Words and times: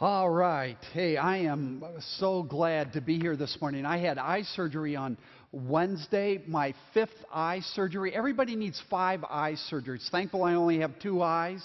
All 0.00 0.28
right. 0.28 0.76
Hey, 0.92 1.16
I 1.16 1.36
am 1.36 1.84
so 2.18 2.42
glad 2.42 2.94
to 2.94 3.00
be 3.00 3.16
here 3.16 3.36
this 3.36 3.56
morning. 3.60 3.86
I 3.86 3.98
had 3.98 4.18
eye 4.18 4.42
surgery 4.42 4.96
on 4.96 5.16
Wednesday, 5.52 6.42
my 6.48 6.74
fifth 6.92 7.14
eye 7.32 7.60
surgery. 7.60 8.12
Everybody 8.12 8.56
needs 8.56 8.82
five 8.90 9.22
eye 9.22 9.54
surgeries. 9.70 10.10
Thankful 10.10 10.42
I 10.42 10.54
only 10.54 10.80
have 10.80 10.98
two 10.98 11.22
eyes. 11.22 11.62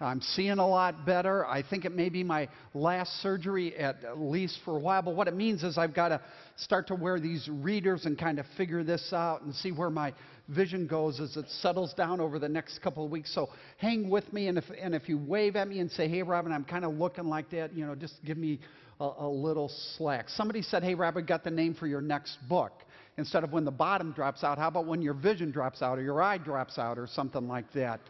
I'm 0.00 0.22
seeing 0.22 0.58
a 0.58 0.66
lot 0.66 1.04
better. 1.04 1.46
I 1.46 1.62
think 1.62 1.84
it 1.84 1.92
may 1.92 2.08
be 2.08 2.24
my 2.24 2.48
last 2.72 3.20
surgery 3.20 3.76
at 3.76 4.18
least 4.18 4.58
for 4.64 4.76
a 4.76 4.80
while. 4.80 5.02
But 5.02 5.14
what 5.14 5.28
it 5.28 5.34
means 5.34 5.62
is 5.62 5.76
I've 5.76 5.94
got 5.94 6.08
to 6.08 6.22
start 6.56 6.86
to 6.88 6.94
wear 6.94 7.20
these 7.20 7.46
readers 7.46 8.06
and 8.06 8.18
kind 8.18 8.38
of 8.38 8.46
figure 8.56 8.84
this 8.84 9.12
out 9.12 9.42
and 9.42 9.54
see 9.54 9.70
where 9.70 9.90
my 9.90 10.14
vision 10.48 10.86
goes 10.86 11.20
as 11.20 11.36
it 11.36 11.46
settles 11.60 11.92
down 11.94 12.20
over 12.20 12.38
the 12.38 12.48
next 12.48 12.80
couple 12.80 13.04
of 13.04 13.10
weeks. 13.10 13.34
So 13.34 13.48
hang 13.78 14.08
with 14.08 14.32
me. 14.32 14.48
And 14.48 14.58
if, 14.58 14.64
and 14.80 14.94
if 14.94 15.08
you 15.08 15.18
wave 15.18 15.56
at 15.56 15.68
me 15.68 15.80
and 15.80 15.90
say, 15.90 16.08
hey, 16.08 16.22
Robin, 16.22 16.52
I'm 16.52 16.64
kind 16.64 16.84
of 16.84 16.94
looking 16.94 17.24
like 17.24 17.50
that, 17.50 17.74
you 17.74 17.86
know, 17.86 17.94
just 17.94 18.14
give 18.24 18.38
me 18.38 18.60
a, 19.00 19.10
a 19.20 19.28
little 19.28 19.70
slack. 19.96 20.28
Somebody 20.28 20.62
said, 20.62 20.82
hey, 20.82 20.94
Robin, 20.94 21.24
got 21.24 21.44
the 21.44 21.50
name 21.50 21.74
for 21.74 21.86
your 21.86 22.00
next 22.00 22.38
book. 22.48 22.72
Instead 23.18 23.44
of 23.44 23.52
when 23.52 23.64
the 23.64 23.70
bottom 23.70 24.12
drops 24.12 24.44
out, 24.44 24.58
how 24.58 24.68
about 24.68 24.86
when 24.86 25.00
your 25.00 25.14
vision 25.14 25.50
drops 25.50 25.80
out 25.80 25.98
or 25.98 26.02
your 26.02 26.22
eye 26.22 26.38
drops 26.38 26.78
out 26.78 26.98
or 26.98 27.06
something 27.06 27.48
like 27.48 27.72
that? 27.72 28.00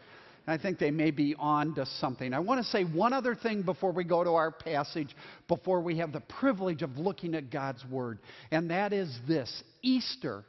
I 0.49 0.57
think 0.57 0.79
they 0.79 0.91
may 0.91 1.11
be 1.11 1.35
on 1.37 1.75
to 1.75 1.85
something. 1.85 2.33
I 2.33 2.39
want 2.39 2.63
to 2.63 2.71
say 2.71 2.85
one 2.85 3.11
other 3.11 3.35
thing 3.35 3.63
before 3.63 3.91
we 3.91 4.05
go 4.05 4.23
to 4.23 4.31
our 4.31 4.49
passage, 4.49 5.13
before 5.49 5.81
we 5.81 5.97
have 5.97 6.13
the 6.13 6.21
privilege 6.21 6.83
of 6.83 6.97
looking 6.97 7.35
at 7.35 7.49
God's 7.49 7.83
Word, 7.85 8.19
and 8.49 8.69
that 8.71 8.93
is 8.93 9.13
this 9.27 9.63
Easter 9.81 10.45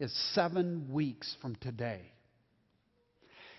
is 0.00 0.12
seven 0.34 0.88
weeks 0.90 1.36
from 1.40 1.54
today. 1.56 2.00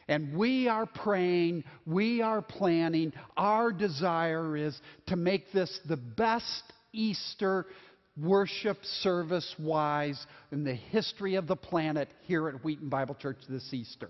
And 0.08 0.36
we 0.36 0.68
are 0.68 0.86
praying, 0.86 1.64
we 1.86 2.22
are 2.22 2.42
planning, 2.42 3.14
our 3.38 3.72
desire 3.72 4.58
is 4.58 4.78
to 5.08 5.16
make 5.16 5.54
this 5.54 5.80
the 5.88 5.96
best 5.96 6.64
Easter 6.92 7.68
worship 8.22 8.84
service 8.84 9.56
wise 9.58 10.26
in 10.52 10.64
the 10.64 10.74
history 10.74 11.36
of 11.36 11.48
the 11.48 11.56
planet 11.56 12.10
here 12.24 12.50
at 12.50 12.64
Wheaton 12.64 12.90
Bible 12.90 13.16
Church 13.16 13.38
this 13.48 13.74
Easter. 13.74 14.10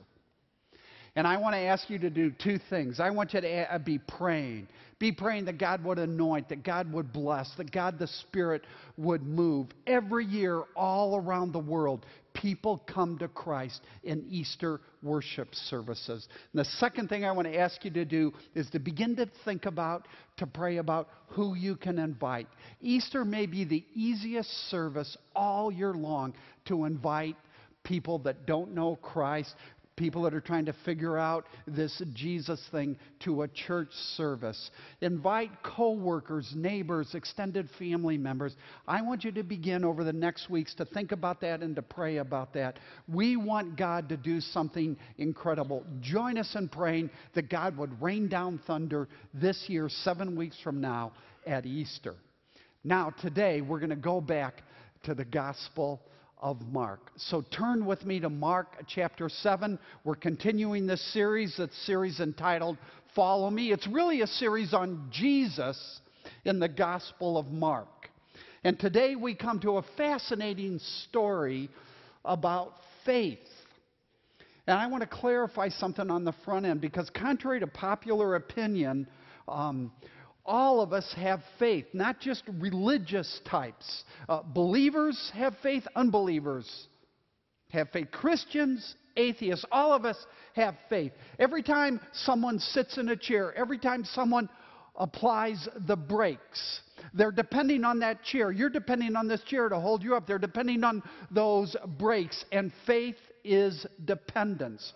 And 1.16 1.28
I 1.28 1.38
want 1.38 1.56
to 1.56 1.60
ask 1.60 1.90
you 1.90 2.00
to 2.00 2.10
do 2.10 2.32
two 2.32 2.58
things. 2.70 3.02
I 3.02 3.10
want 3.10 3.34
you 3.34 3.42
to 3.42 3.82
be 3.84 4.00
praying. 4.00 4.70
Be 4.98 5.12
praying 5.12 5.46
that 5.46 5.58
God 5.58 5.84
would 5.84 6.00
anoint, 6.00 6.48
that 6.50 6.64
God 6.64 6.92
would 6.94 7.12
bless, 7.12 7.52
that 7.58 7.72
God 7.72 8.00
the 8.00 8.08
Spirit 8.08 8.64
would 8.96 9.24
move. 9.24 9.68
Every 9.86 10.26
year, 10.26 10.64
all 10.76 11.18
around 11.18 11.52
the 11.52 11.60
world, 11.60 12.06
people 12.42 12.84
come 12.92 13.20
to 13.20 13.28
Christ 13.28 13.82
in 14.04 14.26
Easter 14.28 14.82
worship 15.04 15.54
services. 15.54 16.28
And 16.52 16.60
the 16.60 16.70
second 16.80 17.08
thing 17.08 17.24
I 17.24 17.32
want 17.32 17.48
to 17.48 17.56
ask 17.56 17.86
you 17.86 17.92
to 17.92 18.06
do 18.06 18.34
is 18.56 18.70
to 18.72 18.80
begin 18.80 19.16
to 19.18 19.30
think 19.46 19.68
about, 19.68 20.08
to 20.38 20.48
pray 20.48 20.78
about 20.78 21.10
who 21.28 21.56
you 21.56 21.76
can 21.76 22.00
invite. 22.00 22.48
Easter 22.82 23.24
may 23.24 23.46
be 23.46 23.64
the 23.64 23.86
easiest 23.94 24.50
service 24.70 25.16
all 25.36 25.72
year 25.72 25.94
long 25.94 26.34
to 26.66 26.86
invite 26.86 27.36
people 27.84 28.20
that 28.20 28.46
don't 28.46 28.74
know 28.74 28.96
Christ, 28.96 29.54
people 29.96 30.24
that 30.24 30.34
are 30.34 30.42
trying 30.42 30.66
to 30.66 30.74
figure 30.86 31.18
out 31.18 31.46
this 31.68 32.02
Jesus 32.14 32.62
thing 32.72 32.98
to 33.22 33.44
a 33.44 33.48
church 33.48 33.92
service. 34.16 34.72
Invite 35.02 35.52
coworkers, 35.64 36.52
neighbors, 36.56 37.14
extended 37.14 37.70
family 37.78 38.18
members. 38.18 38.56
I 38.88 39.02
want 39.02 39.24
you 39.24 39.32
to 39.34 39.44
begin 39.44 39.84
over 39.84 40.04
the 40.04 40.14
next 40.14 40.50
weeks 40.50 40.74
to 40.76 40.86
think 40.86 41.12
about 41.12 41.42
that 41.42 41.62
and 41.62 41.76
to 41.76 41.82
pray 41.82 42.18
about 42.18 42.54
that. 42.54 42.80
We 43.08 43.36
want 43.36 43.78
God 43.78 44.10
to 44.10 44.18
do 44.18 44.40
something 44.40 44.98
incredible. 45.18 45.86
Join 46.02 46.38
us 46.38 46.56
in 46.56 46.70
praying 46.70 47.10
that 47.34 47.50
God 47.50 47.78
would 47.78 48.02
rain 48.02 48.28
down 48.28 48.60
thunder 48.66 49.08
this 49.34 49.66
year, 49.68 49.90
seven 49.90 50.36
weeks 50.36 50.58
from 50.64 50.82
now 50.82 51.12
at 51.46 51.66
Easter. 51.66 52.16
Now, 52.84 53.12
today, 53.22 53.62
we're 53.62 53.80
going 53.80 53.92
to 53.92 53.96
go 53.96 54.22
back 54.22 54.64
to 55.04 55.14
the 55.14 55.26
Gospel 55.26 56.02
of 56.42 56.60
Mark. 56.72 57.12
So 57.18 57.42
turn 57.42 57.86
with 57.86 58.04
me 58.06 58.20
to 58.20 58.30
Mark 58.30 58.84
chapter 58.88 59.30
7. 59.30 59.78
We're 60.04 60.16
continuing 60.16 60.88
this 60.88 61.02
series, 61.14 61.56
that 61.58 61.72
series 61.86 62.20
entitled 62.20 62.78
Follow 63.16 63.52
Me. 63.52 63.72
It's 63.72 63.88
really 63.88 64.22
a 64.22 64.28
series 64.28 64.74
on 64.74 65.10
Jesus 65.12 66.02
in 66.44 66.60
the 66.60 66.68
Gospel 66.68 67.38
of 67.38 67.48
Mark. 67.48 68.10
And 68.64 68.80
today 68.80 69.16
we 69.16 69.36
come 69.36 69.60
to 69.60 69.78
a 69.78 69.86
fascinating 69.98 70.80
story 70.80 71.70
about 72.26 72.74
faith. 73.06 73.40
And 74.66 74.80
I 74.80 74.88
want 74.88 75.02
to 75.02 75.10
clarify 75.10 75.70
something 75.70 76.10
on 76.10 76.24
the 76.24 76.34
front 76.46 76.66
end 76.66 76.82
because, 76.82 77.10
contrary 77.12 77.60
to 77.60 77.68
popular 77.68 78.36
opinion, 78.36 79.08
um, 79.48 79.92
all 80.46 80.82
of 80.82 80.94
us 80.94 81.14
have 81.16 81.42
faith, 81.60 81.86
not 81.94 82.20
just 82.20 82.44
religious 82.60 83.42
types. 83.50 84.04
Uh, 84.28 84.42
believers 84.44 85.32
have 85.34 85.56
faith, 85.62 85.84
unbelievers 85.96 86.88
have 87.72 87.90
faith. 87.90 88.10
Christians, 88.12 88.96
atheists, 89.16 89.66
all 89.72 89.94
of 89.94 90.06
us 90.06 90.18
have 90.56 90.76
faith. 90.90 91.12
Every 91.40 91.64
time 91.64 92.00
someone 92.14 92.60
sits 92.60 92.98
in 92.98 93.10
a 93.10 93.16
chair, 93.16 93.54
every 93.56 93.78
time 93.78 94.04
someone 94.04 94.50
applies 94.96 95.68
the 95.88 95.96
brakes, 95.96 96.82
they're 97.14 97.32
depending 97.32 97.84
on 97.84 98.00
that 98.00 98.24
chair. 98.24 98.52
You're 98.52 98.70
depending 98.70 99.16
on 99.16 99.28
this 99.28 99.42
chair 99.44 99.70
to 99.70 99.80
hold 99.80 100.04
you 100.04 100.16
up. 100.16 100.28
They're 100.28 100.38
depending 100.38 100.84
on 100.84 101.02
those 101.32 101.76
brakes, 101.98 102.44
and 102.52 102.72
faith 102.86 103.16
is 103.44 103.86
dependence. 104.06 104.94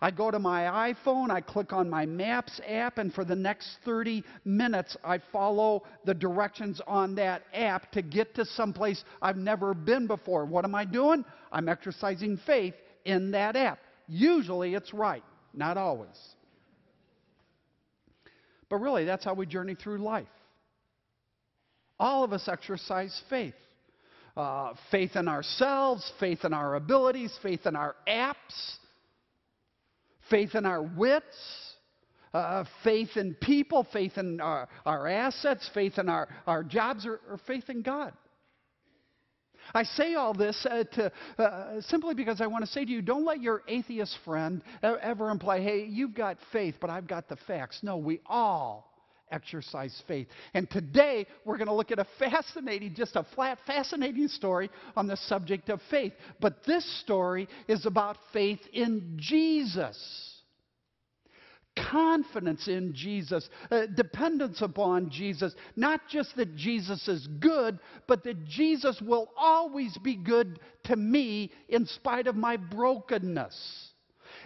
I 0.00 0.12
go 0.12 0.30
to 0.30 0.38
my 0.38 0.94
iPhone, 0.94 1.30
I 1.30 1.40
click 1.40 1.72
on 1.72 1.90
my 1.90 2.06
Maps 2.06 2.60
app, 2.66 2.98
and 2.98 3.12
for 3.12 3.24
the 3.24 3.34
next 3.34 3.78
30 3.84 4.22
minutes, 4.44 4.96
I 5.02 5.18
follow 5.32 5.82
the 6.04 6.14
directions 6.14 6.80
on 6.86 7.16
that 7.16 7.42
app 7.52 7.90
to 7.92 8.02
get 8.02 8.34
to 8.36 8.44
someplace 8.44 9.02
I've 9.20 9.36
never 9.36 9.74
been 9.74 10.06
before. 10.06 10.44
What 10.44 10.64
am 10.64 10.74
I 10.74 10.84
doing? 10.84 11.24
I'm 11.50 11.68
exercising 11.68 12.38
faith 12.46 12.74
in 13.04 13.32
that 13.32 13.56
app. 13.56 13.80
Usually 14.06 14.74
it's 14.74 14.94
right, 14.94 15.24
not 15.52 15.76
always. 15.76 16.16
But 18.70 18.76
really, 18.76 19.04
that's 19.04 19.24
how 19.24 19.34
we 19.34 19.46
journey 19.46 19.74
through 19.74 19.98
life. 19.98 20.28
All 21.98 22.22
of 22.22 22.32
us 22.32 22.46
exercise 22.46 23.20
faith. 23.28 23.54
Uh, 24.36 24.74
faith 24.92 25.16
in 25.16 25.26
ourselves, 25.26 26.12
faith 26.20 26.44
in 26.44 26.52
our 26.52 26.76
abilities, 26.76 27.36
faith 27.42 27.66
in 27.66 27.74
our 27.74 27.96
apps, 28.06 28.76
faith 30.30 30.54
in 30.54 30.66
our 30.66 30.82
wits, 30.82 31.24
uh, 32.34 32.64
faith 32.84 33.16
in 33.16 33.34
people, 33.34 33.86
faith 33.92 34.18
in 34.18 34.40
our, 34.40 34.68
our 34.84 35.06
assets, 35.06 35.68
faith 35.74 35.98
in 35.98 36.08
our, 36.08 36.28
our 36.46 36.62
jobs, 36.62 37.06
or, 37.06 37.20
or 37.28 37.38
faith 37.46 37.68
in 37.68 37.82
God. 37.82 38.12
I 39.74 39.82
say 39.82 40.14
all 40.14 40.32
this 40.32 40.66
uh, 40.68 40.84
to, 40.84 41.12
uh, 41.38 41.80
simply 41.82 42.14
because 42.14 42.40
I 42.40 42.46
want 42.46 42.64
to 42.64 42.70
say 42.70 42.84
to 42.84 42.90
you 42.90 43.02
don't 43.02 43.24
let 43.24 43.42
your 43.42 43.62
atheist 43.68 44.16
friend 44.24 44.62
ever 44.82 45.30
imply, 45.30 45.60
hey, 45.60 45.84
you've 45.84 46.14
got 46.14 46.38
faith, 46.52 46.76
but 46.80 46.90
I've 46.90 47.06
got 47.06 47.28
the 47.28 47.36
facts. 47.46 47.80
No, 47.82 47.96
we 47.96 48.20
all 48.26 48.90
exercise 49.30 50.02
faith. 50.06 50.28
And 50.54 50.68
today 50.70 51.26
we're 51.44 51.58
going 51.58 51.68
to 51.68 51.74
look 51.74 51.90
at 51.90 51.98
a 51.98 52.06
fascinating, 52.18 52.94
just 52.94 53.16
a 53.16 53.26
flat, 53.34 53.58
fascinating 53.66 54.28
story 54.28 54.70
on 54.96 55.06
the 55.06 55.16
subject 55.16 55.68
of 55.68 55.80
faith. 55.90 56.12
But 56.40 56.64
this 56.64 56.84
story 57.00 57.48
is 57.66 57.86
about 57.86 58.16
faith 58.32 58.60
in 58.72 59.16
Jesus 59.16 60.28
confidence 61.90 62.68
in 62.68 62.92
Jesus, 62.94 63.48
uh, 63.70 63.86
dependence 63.94 64.62
upon 64.62 65.10
Jesus. 65.10 65.54
Not 65.76 66.00
just 66.08 66.36
that 66.36 66.56
Jesus 66.56 67.06
is 67.08 67.26
good, 67.38 67.78
but 68.06 68.24
that 68.24 68.44
Jesus 68.44 69.00
will 69.00 69.30
always 69.36 69.96
be 69.98 70.16
good 70.16 70.60
to 70.84 70.96
me 70.96 71.52
in 71.68 71.86
spite 71.86 72.26
of 72.26 72.36
my 72.36 72.56
brokenness. 72.56 73.87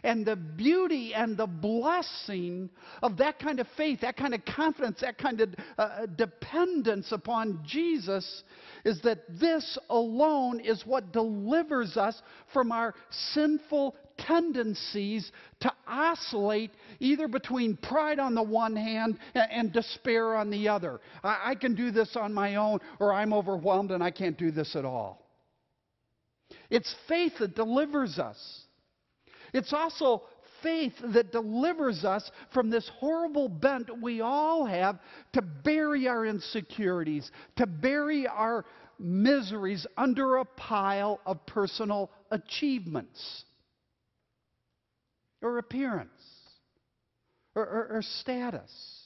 And 0.04 0.26
the 0.26 0.36
beauty 0.36 1.14
and 1.14 1.36
the 1.36 1.46
blessing 1.46 2.70
of 3.02 3.16
that 3.18 3.38
kind 3.38 3.60
of 3.60 3.68
faith, 3.76 4.00
that 4.00 4.16
kind 4.16 4.34
of 4.34 4.44
confidence, 4.44 5.00
that 5.00 5.16
kind 5.16 5.40
of 5.40 5.54
uh, 5.78 6.06
dependence 6.16 7.12
upon 7.12 7.60
Jesus 7.64 8.42
is 8.84 9.00
that 9.02 9.20
this 9.38 9.78
alone 9.90 10.60
is 10.60 10.84
what 10.84 11.12
delivers 11.12 11.96
us 11.96 12.20
from 12.52 12.72
our 12.72 12.94
sinful 13.32 13.94
tendencies 14.18 15.30
to 15.60 15.72
oscillate 15.86 16.72
either 17.00 17.28
between 17.28 17.76
pride 17.76 18.18
on 18.18 18.34
the 18.34 18.42
one 18.42 18.76
hand 18.76 19.18
and, 19.34 19.72
despair 19.72 20.34
on 20.34 20.50
the 20.50 20.68
other. 20.68 21.00
I, 21.22 21.50
I 21.50 21.54
can 21.54 21.74
do 21.74 21.90
this 21.90 22.16
on 22.16 22.34
my 22.34 22.56
own, 22.56 22.80
or 22.98 23.12
I'm 23.12 23.32
overwhelmed 23.32 23.90
and 23.90 24.02
I 24.02 24.10
can't 24.10 24.36
do 24.36 24.50
this 24.50 24.76
at 24.76 24.84
all. 24.84 25.26
It's 26.70 26.94
faith 27.08 27.34
that 27.38 27.54
delivers 27.54 28.18
us. 28.18 28.38
It's 29.52 29.72
also 29.72 30.22
faith 30.62 30.94
that 31.02 31.32
delivers 31.32 32.04
us 32.04 32.30
from 32.52 32.70
this 32.70 32.88
horrible 32.98 33.48
bent 33.48 33.90
we 34.00 34.20
all 34.20 34.64
have 34.64 34.98
to 35.34 35.42
bury 35.42 36.08
our 36.08 36.24
insecurities, 36.24 37.30
to 37.56 37.66
bury 37.66 38.26
our 38.26 38.64
miseries 38.98 39.86
under 39.96 40.36
a 40.36 40.44
pile 40.44 41.20
of 41.26 41.44
personal 41.46 42.10
achievements 42.30 43.44
or 45.42 45.58
appearance 45.58 46.10
or, 47.54 47.64
or, 47.64 47.88
or 47.96 48.02
status. 48.02 49.01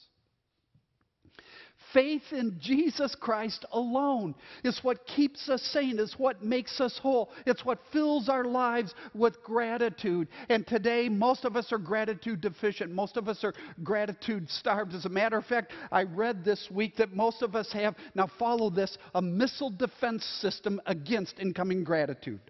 Faith 1.93 2.23
in 2.31 2.57
Jesus 2.59 3.15
Christ 3.15 3.65
alone 3.71 4.35
is 4.63 4.79
what 4.83 5.05
keeps 5.05 5.49
us 5.49 5.61
sane, 5.61 5.99
is 5.99 6.15
what 6.17 6.43
makes 6.43 6.81
us 6.81 6.99
whole. 7.01 7.29
It's 7.45 7.63
what 7.63 7.79
fills 7.93 8.27
our 8.27 8.43
lives 8.43 8.93
with 9.13 9.41
gratitude. 9.43 10.27
And 10.49 10.67
today, 10.67 11.07
most 11.07 11.45
of 11.45 11.55
us 11.55 11.71
are 11.71 11.77
gratitude 11.77 12.41
deficient. 12.41 12.91
Most 12.91 13.15
of 13.15 13.27
us 13.29 13.43
are 13.43 13.53
gratitude 13.83 14.49
starved. 14.49 14.93
As 14.93 15.05
a 15.05 15.09
matter 15.09 15.37
of 15.37 15.45
fact, 15.45 15.71
I 15.91 16.03
read 16.03 16.43
this 16.43 16.67
week 16.69 16.97
that 16.97 17.15
most 17.15 17.41
of 17.41 17.55
us 17.55 17.71
have, 17.71 17.95
now 18.15 18.29
follow 18.37 18.69
this, 18.69 18.97
a 19.15 19.21
missile 19.21 19.69
defense 19.69 20.25
system 20.41 20.81
against 20.85 21.39
incoming 21.39 21.83
gratitude. 21.83 22.41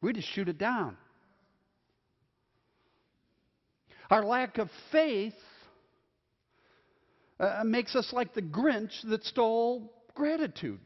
We 0.00 0.12
just 0.12 0.28
shoot 0.28 0.48
it 0.48 0.58
down. 0.58 0.96
Our 4.10 4.24
lack 4.24 4.58
of 4.58 4.68
faith 4.92 5.32
uh, 7.40 7.62
makes 7.64 7.94
us 7.96 8.12
like 8.12 8.34
the 8.34 8.42
Grinch 8.42 8.92
that 9.08 9.24
stole 9.24 9.92
gratitude. 10.14 10.80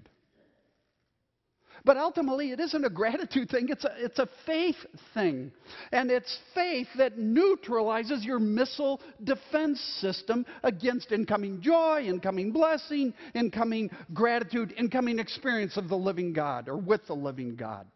But 1.85 1.97
ultimately, 1.97 2.51
it 2.51 2.61
isn't 2.61 2.85
a 2.85 2.91
gratitude 2.91 3.51
thing, 3.51 3.69
it's 3.71 3.85
a, 3.85 3.93
it's 3.97 4.19
a 4.19 4.29
faith 4.45 4.77
thing. 5.15 5.53
And 5.93 6.11
it's 6.11 6.39
faith 6.55 6.89
that 6.99 7.19
neutralizes 7.19 8.25
your 8.25 8.39
missile 8.39 9.01
defense 9.25 9.81
system 10.01 10.45
against 10.63 11.13
incoming 11.13 11.61
joy, 11.61 12.03
incoming 12.05 12.53
blessing, 12.53 13.15
incoming 13.35 13.91
gratitude, 14.13 14.75
incoming 14.77 15.19
experience 15.19 15.77
of 15.77 15.89
the 15.89 15.97
living 15.97 16.33
God 16.33 16.69
or 16.69 16.77
with 16.77 17.07
the 17.07 17.15
living 17.15 17.57
God. 17.57 17.87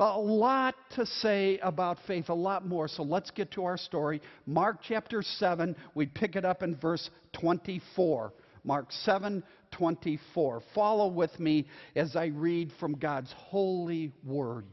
A 0.00 0.18
lot 0.18 0.76
to 0.94 1.04
say 1.04 1.58
about 1.58 1.98
faith, 2.06 2.28
a 2.28 2.34
lot 2.34 2.64
more. 2.64 2.86
So 2.86 3.02
let's 3.02 3.32
get 3.32 3.50
to 3.52 3.64
our 3.64 3.76
story. 3.76 4.22
Mark 4.46 4.78
chapter 4.82 5.22
7, 5.22 5.74
we 5.94 6.06
pick 6.06 6.36
it 6.36 6.44
up 6.44 6.62
in 6.62 6.76
verse 6.76 7.10
24. 7.40 8.32
Mark 8.62 8.92
7, 8.92 9.42
24. 9.72 10.62
Follow 10.74 11.08
with 11.08 11.38
me 11.40 11.66
as 11.96 12.14
I 12.14 12.26
read 12.26 12.70
from 12.78 12.92
God's 12.92 13.32
holy 13.36 14.12
word. 14.24 14.66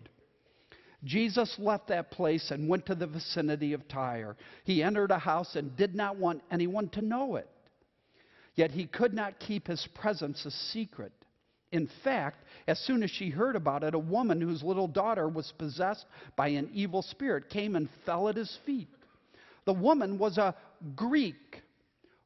Jesus 1.03 1.55
left 1.59 1.87
that 1.87 2.11
place 2.11 2.51
and 2.51 2.69
went 2.69 2.85
to 2.87 2.95
the 2.95 3.07
vicinity 3.07 3.73
of 3.73 3.87
Tyre. 3.87 4.35
He 4.63 4.83
entered 4.83 5.11
a 5.11 5.19
house 5.19 5.55
and 5.55 5.75
did 5.75 5.95
not 5.95 6.17
want 6.17 6.43
anyone 6.51 6.89
to 6.89 7.01
know 7.01 7.35
it. 7.35 7.49
Yet 8.55 8.71
he 8.71 8.85
could 8.85 9.13
not 9.13 9.39
keep 9.39 9.67
his 9.67 9.87
presence 9.95 10.45
a 10.45 10.51
secret. 10.51 11.11
In 11.75 11.89
fact, 12.05 12.45
as 12.69 12.79
soon 12.79 13.03
as 13.03 13.11
she 13.11 13.29
heard 13.29 13.57
about 13.57 13.83
it, 13.83 13.93
a 13.93 13.99
woman 13.99 14.39
whose 14.39 14.63
little 14.63 14.87
daughter 14.87 15.27
was 15.27 15.51
possessed 15.57 16.05
by 16.37 16.47
an 16.47 16.69
evil 16.73 17.01
spirit 17.01 17.49
came 17.49 17.75
and 17.75 17.89
fell 18.05 18.29
at 18.29 18.37
his 18.37 18.57
feet. 18.65 18.87
The 19.65 19.73
woman 19.73 20.17
was 20.17 20.37
a 20.37 20.55
Greek, 20.95 21.61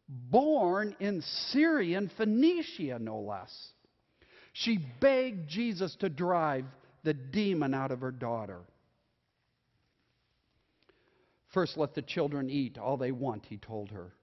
born 0.08 0.96
in 1.00 1.24
Syrian 1.48 2.12
Phoenicia, 2.16 3.00
no 3.00 3.22
less. 3.22 3.72
She 4.54 4.78
begged 5.02 5.50
Jesus 5.50 5.96
to 5.96 6.10
drive 6.10 6.66
the 7.02 7.16
demon 7.16 7.74
out 7.74 7.90
of 7.90 8.02
her 8.02 8.12
daughter. 8.12 8.60
First, 11.56 11.76
let 11.76 11.96
the 11.96 12.04
children 12.04 12.52
eat 12.52 12.78
all 12.78 12.98
they 12.98 13.12
want, 13.12 13.48
he 13.48 13.58
told 13.58 13.90
her. 13.90 14.14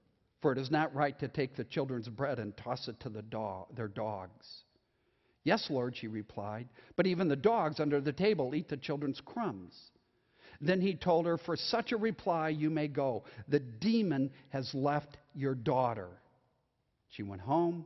For 0.41 0.53
it 0.53 0.57
is 0.57 0.71
not 0.71 0.95
right 0.95 1.19
to 1.19 1.27
take 1.27 1.57
the 1.57 1.65
children's 1.65 2.07
bread 2.07 2.39
and 2.39 2.55
toss 2.55 2.87
it 2.87 2.97
to 3.01 3.09
the 3.09 3.23
dog, 3.23 3.75
their 3.75 3.89
dogs. 3.89 4.63
Yes, 5.47 5.69
Lord, 5.69 5.95
she 5.95 6.07
replied, 6.07 6.67
but 6.97 7.07
even 7.07 7.29
the 7.29 7.37
dogs 7.37 7.79
under 7.79 8.01
the 8.01 8.11
table 8.11 8.53
eat 8.53 8.67
the 8.67 8.75
children's 8.75 9.21
crumbs. 9.21 9.73
Then 10.59 10.81
he 10.81 10.93
told 10.93 11.25
her, 11.25 11.37
For 11.37 11.55
such 11.55 11.93
a 11.93 11.97
reply 11.97 12.49
you 12.49 12.69
may 12.69 12.89
go. 12.89 13.23
The 13.47 13.61
demon 13.61 14.31
has 14.49 14.73
left 14.73 15.17
your 15.33 15.55
daughter. 15.55 16.09
She 17.11 17.23
went 17.23 17.39
home, 17.39 17.85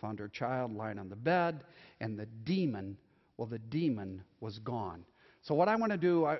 found 0.00 0.20
her 0.20 0.28
child 0.28 0.74
lying 0.74 1.00
on 1.00 1.08
the 1.08 1.16
bed, 1.16 1.64
and 1.98 2.16
the 2.16 2.26
demon, 2.44 2.96
well, 3.36 3.48
the 3.48 3.58
demon 3.58 4.22
was 4.38 4.60
gone. 4.60 5.04
So, 5.42 5.54
what 5.54 5.68
I 5.68 5.76
want 5.76 5.92
to 5.92 5.98
do, 5.98 6.24
uh, 6.24 6.36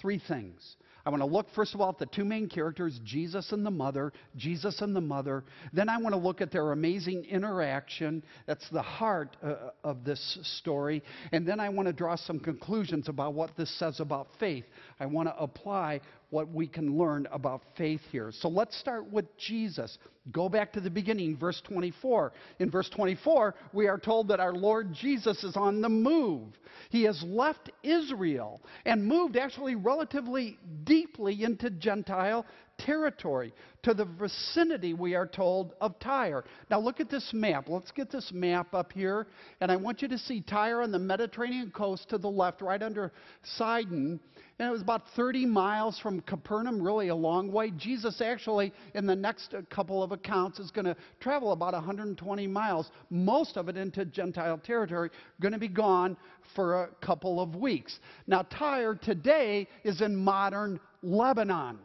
three 0.00 0.18
things. 0.28 0.76
I 1.06 1.10
want 1.10 1.20
to 1.20 1.26
look, 1.26 1.46
first 1.54 1.74
of 1.74 1.82
all, 1.82 1.90
at 1.90 1.98
the 1.98 2.06
two 2.06 2.24
main 2.24 2.48
characters, 2.48 2.98
Jesus 3.04 3.52
and 3.52 3.64
the 3.64 3.70
mother, 3.70 4.10
Jesus 4.36 4.80
and 4.80 4.96
the 4.96 5.02
mother. 5.02 5.44
Then 5.74 5.90
I 5.90 5.98
want 5.98 6.14
to 6.14 6.18
look 6.18 6.40
at 6.40 6.50
their 6.50 6.72
amazing 6.72 7.26
interaction. 7.26 8.22
That's 8.46 8.66
the 8.70 8.80
heart 8.80 9.36
uh, 9.42 9.56
of 9.82 10.04
this 10.04 10.38
story. 10.60 11.02
And 11.32 11.46
then 11.46 11.60
I 11.60 11.68
want 11.68 11.88
to 11.88 11.92
draw 11.92 12.16
some 12.16 12.40
conclusions 12.40 13.10
about 13.10 13.34
what 13.34 13.54
this 13.54 13.78
says 13.78 14.00
about 14.00 14.28
faith. 14.40 14.64
I 14.98 15.04
want 15.04 15.28
to 15.28 15.36
apply 15.36 16.00
what 16.34 16.52
we 16.52 16.66
can 16.66 16.98
learn 16.98 17.28
about 17.30 17.62
faith 17.78 18.00
here. 18.10 18.32
So 18.32 18.48
let's 18.48 18.76
start 18.76 19.08
with 19.10 19.24
Jesus. 19.38 19.96
Go 20.32 20.48
back 20.48 20.72
to 20.72 20.80
the 20.80 20.90
beginning, 20.90 21.36
verse 21.36 21.62
24. 21.64 22.32
In 22.58 22.72
verse 22.72 22.90
24, 22.90 23.54
we 23.72 23.86
are 23.86 23.98
told 23.98 24.26
that 24.28 24.40
our 24.40 24.52
Lord 24.52 24.92
Jesus 24.92 25.44
is 25.44 25.56
on 25.56 25.80
the 25.80 25.88
move. 25.88 26.48
He 26.90 27.04
has 27.04 27.22
left 27.22 27.70
Israel 27.84 28.60
and 28.84 29.06
moved 29.06 29.36
actually 29.36 29.76
relatively 29.76 30.58
deeply 30.82 31.44
into 31.44 31.70
Gentile 31.70 32.44
territory, 32.78 33.52
to 33.82 33.94
the 33.94 34.04
vicinity, 34.04 34.94
we 34.94 35.14
are 35.14 35.26
told, 35.26 35.74
of 35.80 35.98
Tyre. 35.98 36.44
Now 36.70 36.80
look 36.80 37.00
at 37.00 37.10
this 37.10 37.30
map. 37.32 37.68
Let's 37.68 37.90
get 37.90 38.10
this 38.10 38.30
map 38.32 38.74
up 38.74 38.92
here. 38.92 39.26
And 39.60 39.70
I 39.70 39.76
want 39.76 40.02
you 40.02 40.08
to 40.08 40.18
see 40.18 40.40
Tyre 40.40 40.82
on 40.82 40.90
the 40.90 40.98
Mediterranean 40.98 41.70
coast 41.70 42.08
to 42.10 42.18
the 42.18 42.30
left, 42.30 42.62
right 42.62 42.82
under 42.82 43.12
Sidon. 43.42 44.18
And 44.58 44.68
it 44.68 44.70
was 44.70 44.82
about 44.82 45.02
30 45.16 45.46
miles 45.46 45.98
from 45.98 46.20
Capernaum, 46.20 46.80
really 46.80 47.08
a 47.08 47.14
long 47.14 47.50
way. 47.50 47.72
Jesus 47.76 48.20
actually, 48.20 48.72
in 48.94 49.06
the 49.06 49.16
next 49.16 49.52
uh, 49.52 49.62
couple 49.68 50.02
of 50.02 50.12
accounts, 50.12 50.58
is 50.58 50.70
going 50.70 50.84
to 50.84 50.96
travel 51.20 51.52
about 51.52 51.74
120 51.74 52.46
miles, 52.46 52.90
most 53.10 53.56
of 53.56 53.68
it 53.68 53.76
into 53.76 54.04
Gentile 54.04 54.58
territory, 54.58 55.10
going 55.40 55.52
to 55.52 55.58
be 55.58 55.68
gone 55.68 56.16
for 56.54 56.84
a 56.84 56.88
couple 57.04 57.40
of 57.40 57.56
weeks. 57.56 57.98
Now, 58.26 58.42
Tyre 58.42 58.94
today 58.94 59.66
is 59.82 60.00
in 60.00 60.14
modern 60.14 60.78
Lebanon. 61.02 61.78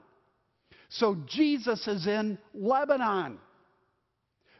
So 0.89 1.15
Jesus 1.27 1.87
is 1.87 2.07
in 2.07 2.37
Lebanon. 2.53 3.39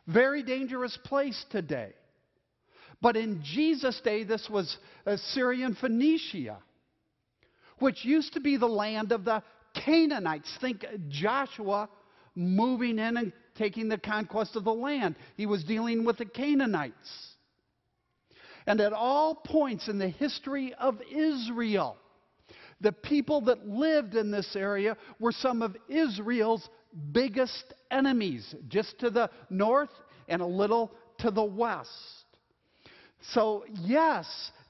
Very 0.07 0.43
dangerous 0.43 0.97
place 1.03 1.43
today. 1.51 1.93
But 3.01 3.15
in 3.15 3.41
Jesus' 3.43 3.99
day, 4.03 4.23
this 4.23 4.47
was 4.49 4.77
uh, 5.05 5.17
Syrian 5.17 5.75
Phoenicia 5.75 6.59
which 7.79 8.05
used 8.05 8.33
to 8.33 8.39
be 8.39 8.57
the 8.57 8.67
land 8.67 9.11
of 9.11 9.25
the 9.25 9.41
Canaanites. 9.73 10.49
Think 10.61 10.85
Joshua 11.07 11.89
moving 12.35 12.99
in 12.99 13.17
and 13.17 13.33
taking 13.55 13.89
the 13.89 13.97
conquest 13.97 14.55
of 14.55 14.63
the 14.63 14.73
land. 14.73 15.15
He 15.35 15.45
was 15.45 15.63
dealing 15.63 16.05
with 16.05 16.17
the 16.17 16.25
Canaanites. 16.25 17.27
And 18.67 18.79
at 18.79 18.93
all 18.93 19.35
points 19.35 19.87
in 19.87 19.97
the 19.97 20.09
history 20.09 20.73
of 20.75 20.99
Israel, 21.11 21.97
the 22.81 22.91
people 22.91 23.41
that 23.41 23.67
lived 23.67 24.15
in 24.15 24.31
this 24.31 24.55
area 24.55 24.97
were 25.19 25.31
some 25.31 25.61
of 25.61 25.75
Israel's 25.87 26.67
biggest 27.11 27.73
enemies, 27.91 28.55
just 28.67 28.99
to 28.99 29.09
the 29.09 29.29
north 29.49 29.89
and 30.27 30.41
a 30.41 30.45
little 30.45 30.91
to 31.19 31.31
the 31.31 31.43
west. 31.43 31.89
So, 33.33 33.65
yes, 33.81 34.25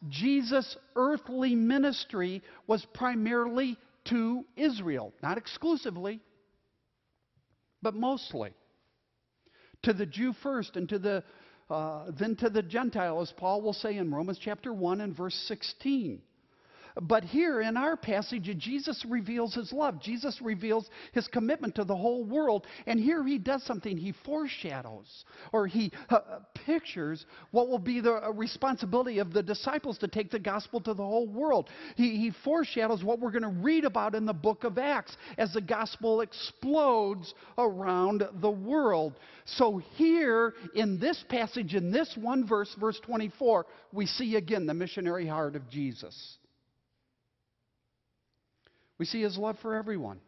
Jesus' 0.08 0.78
earthly 0.96 1.56
ministry 1.56 2.42
was 2.68 2.86
primarily 2.94 3.78
to 4.06 4.44
Israel, 4.56 5.14
not 5.22 5.38
exclusively, 5.38 6.20
but 7.82 7.94
mostly. 7.94 8.54
To 9.84 9.94
the 9.94 10.06
Jew 10.06 10.34
first, 10.42 10.76
and 10.76 10.90
to 10.90 11.00
the, 11.00 11.24
uh, 11.70 12.12
then 12.20 12.36
to 12.38 12.50
the 12.50 12.64
Gentile, 12.64 13.22
as 13.22 13.32
Paul 13.38 13.62
will 13.62 13.74
say 13.74 13.96
in 13.98 14.12
Romans 14.12 14.40
chapter 14.42 14.74
1 14.74 15.00
and 15.00 15.16
verse 15.16 15.36
16. 15.48 16.22
But 17.02 17.24
here 17.24 17.62
in 17.62 17.78
our 17.78 17.96
passage, 17.96 18.50
Jesus 18.58 19.06
reveals 19.08 19.54
his 19.54 19.72
love. 19.72 20.02
Jesus 20.02 20.40
reveals 20.42 20.90
his 21.14 21.28
commitment 21.28 21.76
to 21.76 21.84
the 21.84 21.96
whole 21.96 22.24
world. 22.24 22.66
And 22.88 23.00
here 23.00 23.24
he 23.24 23.38
does 23.38 23.64
something. 23.64 23.98
He 23.98 24.14
foreshadows 24.26 25.26
or 25.52 25.68
he 25.68 25.92
uh, 26.10 26.16
uh, 26.16 26.40
pictures 26.66 27.26
what 27.52 27.68
will 27.68 27.80
be 27.80 28.02
the 28.02 28.14
uh, 28.14 28.32
responsibility 28.32 29.20
of 29.20 29.34
the 29.34 29.44
disciples 29.44 29.98
to 30.00 30.08
take 30.08 30.32
the 30.32 30.40
gospel 30.40 30.80
to 30.82 30.94
the 30.94 31.04
whole 31.04 31.28
world. 31.28 31.70
He, 31.96 32.18
he 32.18 32.32
foreshadows 32.44 33.04
what 33.04 33.20
we're 33.20 33.32
going 33.32 33.44
to 33.44 33.50
read 33.50 33.86
about 33.86 34.16
in 34.16 34.26
the 34.26 34.34
book 34.34 34.64
of 34.64 34.78
Acts 34.78 35.16
as 35.38 35.54
the 35.54 35.62
gospel 35.62 36.22
explodes 36.22 37.34
around 37.58 38.24
the 38.42 38.52
world. 38.52 39.14
So 39.46 39.82
here 39.96 40.54
in 40.76 41.00
this 41.00 41.24
passage, 41.30 41.74
in 41.74 41.92
this 41.92 42.16
one 42.20 42.48
verse, 42.48 42.74
verse 42.80 43.00
24, 43.06 43.66
we 43.92 44.06
see 44.06 44.36
again 44.36 44.66
the 44.66 44.74
missionary 44.74 45.28
heart 45.28 45.56
of 45.56 45.70
Jesus. 45.70 46.39
We 49.00 49.06
see 49.06 49.22
his 49.22 49.38
love 49.38 49.58
for 49.62 49.76
everyone. 49.76 50.20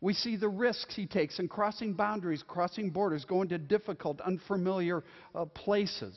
We 0.00 0.14
see 0.14 0.36
the 0.36 0.48
risks 0.48 0.94
he 0.94 1.06
takes 1.06 1.38
in 1.38 1.48
crossing 1.48 1.94
boundaries, 1.94 2.44
crossing 2.46 2.90
borders, 2.90 3.24
going 3.24 3.48
to 3.48 3.58
difficult, 3.58 4.20
unfamiliar 4.20 5.02
uh, 5.34 5.46
places. 5.46 6.16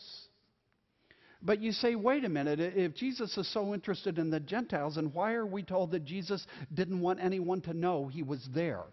But 1.42 1.62
you 1.62 1.72
say, 1.72 1.96
wait 1.96 2.26
a 2.26 2.30
minute, 2.30 2.60
if 2.60 2.96
Jesus 2.96 3.38
is 3.38 3.52
so 3.54 3.74
interested 3.74 4.18
in 4.18 4.30
the 4.30 4.40
Gentiles, 4.40 4.96
then 4.96 5.12
why 5.14 5.34
are 5.34 5.46
we 5.46 5.64
told 5.64 5.92
that 5.92 6.04
Jesus 6.04 6.46
didn't 6.74 7.00
want 7.00 7.20
anyone 7.22 7.62
to 7.62 7.74
know 7.74 8.08
he 8.08 8.24
was 8.24 8.46
there? 8.54 8.84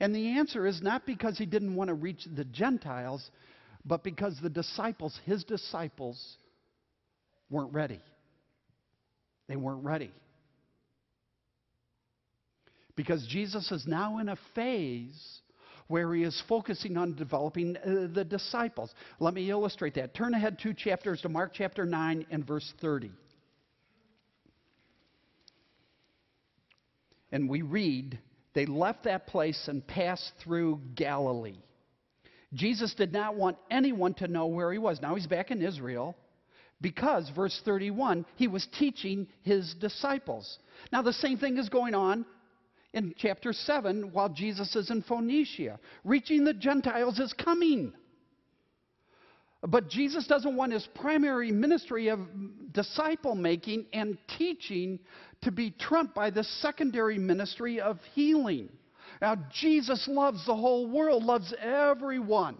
And 0.00 0.14
the 0.14 0.38
answer 0.38 0.66
is 0.66 0.80
not 0.82 1.06
because 1.06 1.38
he 1.38 1.46
didn't 1.46 1.74
want 1.74 1.88
to 1.88 1.94
reach 1.94 2.26
the 2.36 2.44
Gentiles, 2.44 3.30
but 3.84 4.04
because 4.04 4.38
the 4.40 4.50
disciples, 4.50 5.18
his 5.24 5.44
disciples, 5.44 6.36
weren't 7.50 7.72
ready. 7.72 8.00
They 9.48 9.56
weren't 9.56 9.84
ready. 9.84 10.12
Because 12.94 13.26
Jesus 13.28 13.70
is 13.70 13.84
now 13.86 14.18
in 14.18 14.28
a 14.28 14.36
phase 14.54 15.40
where 15.88 16.12
he 16.14 16.24
is 16.24 16.42
focusing 16.48 16.96
on 16.96 17.14
developing 17.14 17.76
uh, 17.76 18.08
the 18.12 18.24
disciples. 18.24 18.92
Let 19.20 19.34
me 19.34 19.50
illustrate 19.50 19.94
that. 19.94 20.14
Turn 20.14 20.34
ahead 20.34 20.58
two 20.60 20.74
chapters 20.74 21.20
to 21.20 21.28
Mark 21.28 21.52
chapter 21.54 21.84
9 21.84 22.26
and 22.30 22.46
verse 22.46 22.72
30. 22.80 23.12
And 27.30 27.48
we 27.48 27.62
read, 27.62 28.18
they 28.54 28.66
left 28.66 29.04
that 29.04 29.26
place 29.26 29.68
and 29.68 29.86
passed 29.86 30.32
through 30.42 30.80
Galilee. 30.94 31.58
Jesus 32.54 32.94
did 32.94 33.12
not 33.12 33.36
want 33.36 33.58
anyone 33.70 34.14
to 34.14 34.28
know 34.28 34.46
where 34.46 34.72
he 34.72 34.78
was. 34.78 35.00
Now 35.02 35.14
he's 35.14 35.26
back 35.26 35.50
in 35.50 35.62
Israel 35.62 36.16
because, 36.80 37.30
verse 37.34 37.60
31, 37.64 38.26
he 38.36 38.48
was 38.48 38.66
teaching 38.78 39.26
his 39.42 39.74
disciples. 39.74 40.58
Now 40.92 41.02
the 41.02 41.12
same 41.12 41.38
thing 41.38 41.56
is 41.56 41.68
going 41.68 41.94
on 41.94 42.26
in 42.92 43.14
chapter 43.16 43.52
7 43.52 44.12
while 44.12 44.28
Jesus 44.28 44.74
is 44.76 44.90
in 44.90 45.02
Phoenicia. 45.02 45.78
Reaching 46.04 46.44
the 46.44 46.54
Gentiles 46.54 47.18
is 47.18 47.32
coming. 47.32 47.92
But 49.62 49.88
Jesus 49.88 50.26
doesn't 50.26 50.54
want 50.54 50.72
his 50.72 50.86
primary 50.94 51.50
ministry 51.50 52.08
of 52.08 52.20
disciple 52.72 53.34
making 53.34 53.86
and 53.92 54.18
teaching 54.38 54.98
to 55.42 55.50
be 55.50 55.70
trumped 55.70 56.14
by 56.14 56.30
the 56.30 56.44
secondary 56.44 57.18
ministry 57.18 57.80
of 57.80 57.98
healing. 58.14 58.68
Now, 59.20 59.36
Jesus 59.52 60.06
loves 60.08 60.44
the 60.44 60.54
whole 60.54 60.86
world, 60.88 61.24
loves 61.24 61.54
everyone. 61.60 62.58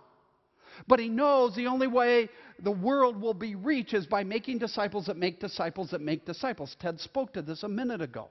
But 0.86 1.00
he 1.00 1.08
knows 1.08 1.54
the 1.54 1.66
only 1.66 1.86
way 1.86 2.28
the 2.62 2.70
world 2.70 3.20
will 3.20 3.34
be 3.34 3.54
reached 3.54 3.94
is 3.94 4.06
by 4.06 4.24
making 4.24 4.58
disciples 4.58 5.06
that 5.06 5.16
make 5.16 5.40
disciples 5.40 5.90
that 5.90 6.00
make 6.00 6.24
disciples. 6.24 6.76
Ted 6.80 7.00
spoke 7.00 7.32
to 7.34 7.42
this 7.42 7.62
a 7.62 7.68
minute 7.68 8.00
ago. 8.00 8.28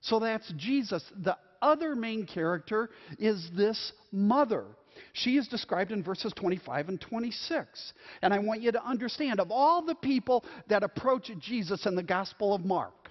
So 0.00 0.18
that's 0.18 0.52
Jesus. 0.56 1.02
The 1.22 1.36
other 1.62 1.96
main 1.96 2.26
character 2.26 2.90
is 3.18 3.50
this 3.56 3.92
mother. 4.12 4.64
She 5.12 5.36
is 5.36 5.48
described 5.48 5.92
in 5.92 6.02
verses 6.02 6.32
25 6.36 6.88
and 6.88 7.00
26. 7.00 7.92
And 8.22 8.34
I 8.34 8.38
want 8.38 8.60
you 8.60 8.70
to 8.72 8.84
understand 8.84 9.40
of 9.40 9.50
all 9.50 9.82
the 9.82 9.94
people 9.94 10.44
that 10.68 10.82
approach 10.82 11.30
Jesus 11.40 11.86
in 11.86 11.94
the 11.94 12.02
Gospel 12.02 12.54
of 12.54 12.64
Mark, 12.64 13.08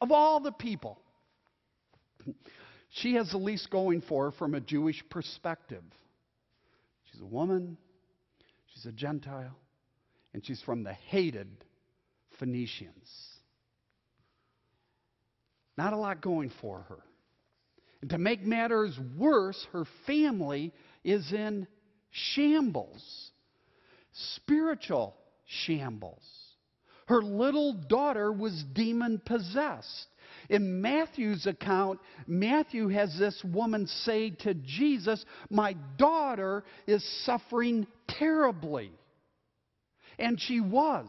of 0.00 0.12
all 0.12 0.38
the 0.40 0.52
people, 0.52 1.00
she 2.90 3.14
has 3.14 3.30
the 3.30 3.38
least 3.38 3.70
going 3.70 4.02
for 4.02 4.26
her 4.26 4.30
from 4.32 4.54
a 4.54 4.60
Jewish 4.60 5.02
perspective. 5.10 5.82
She's 7.14 7.22
a 7.22 7.26
woman, 7.26 7.76
she's 8.66 8.86
a 8.86 8.92
Gentile, 8.92 9.56
and 10.32 10.44
she's 10.44 10.60
from 10.62 10.82
the 10.82 10.92
hated 10.92 11.48
Phoenicians. 12.40 13.08
Not 15.78 15.92
a 15.92 15.96
lot 15.96 16.20
going 16.20 16.50
for 16.60 16.80
her. 16.88 16.98
And 18.00 18.10
to 18.10 18.18
make 18.18 18.42
matters 18.42 18.98
worse, 19.16 19.64
her 19.72 19.84
family 20.08 20.72
is 21.04 21.32
in 21.32 21.68
shambles, 22.10 23.30
spiritual 24.12 25.14
shambles. 25.46 26.24
Her 27.06 27.22
little 27.22 27.74
daughter 27.88 28.32
was 28.32 28.64
demon 28.72 29.22
possessed. 29.24 30.06
In 30.48 30.80
Matthew's 30.80 31.46
account, 31.46 32.00
Matthew 32.26 32.88
has 32.88 33.16
this 33.18 33.42
woman 33.44 33.86
say 33.86 34.30
to 34.30 34.54
Jesus, 34.54 35.24
My 35.50 35.74
daughter 35.96 36.64
is 36.86 37.04
suffering 37.24 37.86
terribly. 38.08 38.92
And 40.18 40.40
she 40.40 40.60
was. 40.60 41.06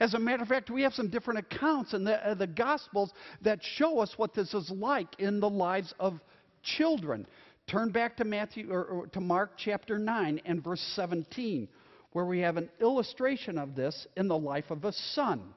As 0.00 0.14
a 0.14 0.18
matter 0.18 0.42
of 0.42 0.48
fact, 0.48 0.70
we 0.70 0.82
have 0.82 0.94
some 0.94 1.10
different 1.10 1.40
accounts 1.40 1.92
in 1.92 2.04
the, 2.04 2.26
uh, 2.26 2.34
the 2.34 2.46
Gospels 2.46 3.12
that 3.42 3.60
show 3.62 4.00
us 4.00 4.14
what 4.16 4.34
this 4.34 4.54
is 4.54 4.70
like 4.70 5.08
in 5.18 5.40
the 5.40 5.50
lives 5.50 5.92
of 6.00 6.18
children. 6.62 7.26
Turn 7.66 7.90
back 7.90 8.16
to 8.16 8.24
Matthew 8.24 8.72
or, 8.72 8.82
or 8.84 9.06
to 9.08 9.20
Mark 9.20 9.52
chapter 9.56 9.98
9 9.98 10.40
and 10.46 10.64
verse 10.64 10.80
17, 10.96 11.68
where 12.12 12.24
we 12.24 12.40
have 12.40 12.56
an 12.56 12.70
illustration 12.80 13.58
of 13.58 13.74
this 13.74 14.06
in 14.16 14.26
the 14.26 14.38
life 14.38 14.70
of 14.70 14.84
a 14.84 14.92
son. 14.92 15.54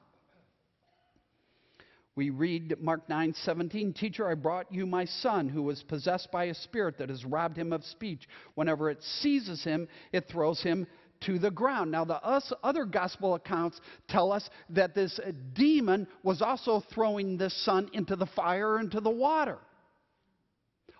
We 2.16 2.30
read 2.30 2.80
Mark 2.80 3.08
9 3.08 3.34
17, 3.34 3.92
Teacher, 3.92 4.28
I 4.28 4.34
brought 4.34 4.72
you 4.72 4.86
my 4.86 5.04
son 5.04 5.48
who 5.48 5.62
was 5.62 5.82
possessed 5.82 6.30
by 6.30 6.44
a 6.44 6.54
spirit 6.54 6.98
that 6.98 7.08
has 7.08 7.24
robbed 7.24 7.56
him 7.56 7.72
of 7.72 7.84
speech. 7.84 8.28
Whenever 8.54 8.88
it 8.88 9.02
seizes 9.02 9.64
him, 9.64 9.88
it 10.12 10.28
throws 10.28 10.62
him 10.62 10.86
to 11.22 11.40
the 11.40 11.50
ground. 11.50 11.90
Now, 11.90 12.04
the 12.04 12.20
other 12.62 12.84
gospel 12.84 13.34
accounts 13.34 13.80
tell 14.08 14.30
us 14.30 14.48
that 14.70 14.94
this 14.94 15.18
demon 15.54 16.06
was 16.22 16.40
also 16.40 16.84
throwing 16.94 17.36
this 17.36 17.64
son 17.64 17.90
into 17.92 18.14
the 18.14 18.26
fire, 18.26 18.78
into 18.78 19.00
the 19.00 19.10
water. 19.10 19.58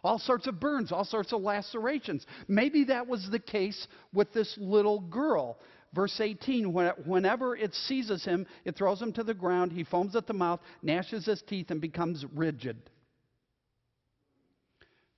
All 0.02 0.18
sorts 0.18 0.47
of 0.47 0.59
burns, 0.59 0.92
all 0.92 1.04
sorts 1.04 1.33
of 1.33 1.42
lacerations. 1.42 2.26
Maybe 2.49 2.85
that 2.85 3.06
was 3.06 3.26
the 3.30 3.38
case 3.38 3.87
with 4.12 4.33
this 4.33 4.54
little 4.59 5.00
girl. 5.00 5.59
Verse 5.94 6.20
18 6.20 6.72
whenever 6.72 7.56
it 7.56 7.72
seizes 7.74 8.24
him, 8.24 8.46
it 8.64 8.76
throws 8.76 9.00
him 9.00 9.12
to 9.12 9.22
the 9.22 9.34
ground. 9.34 9.72
He 9.72 9.84
foams 9.84 10.16
at 10.16 10.26
the 10.26 10.32
mouth, 10.32 10.60
gnashes 10.82 11.26
his 11.26 11.42
teeth, 11.42 11.70
and 11.70 11.80
becomes 11.80 12.24
rigid. 12.34 12.90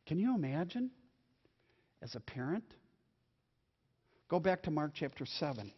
Can 0.06 0.18
you 0.18 0.34
imagine 0.34 0.90
as 2.02 2.14
a 2.14 2.20
parent? 2.20 2.64
Go 4.28 4.38
back 4.38 4.64
to 4.64 4.70
Mark 4.70 4.92
chapter 4.94 5.24
7. 5.24 5.72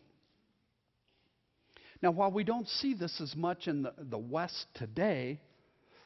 Now, 2.02 2.10
while 2.10 2.30
we 2.30 2.44
don't 2.44 2.68
see 2.68 2.94
this 2.94 3.20
as 3.20 3.36
much 3.36 3.68
in 3.68 3.82
the, 3.82 3.92
the 3.98 4.18
West 4.18 4.66
today, 4.74 5.40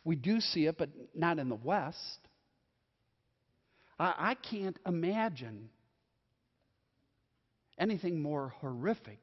we 0.05 0.17
do 0.17 0.41
see 0.41 0.67
it, 0.67 0.77
but 0.77 0.91
not 1.15 1.39
in 1.39 1.49
the 1.49 1.55
West. 1.55 2.19
I, 3.99 4.15
I 4.19 4.35
can't 4.35 4.79
imagine 4.87 5.71
anything 7.79 8.21
more 8.21 8.55
horrific 8.61 9.21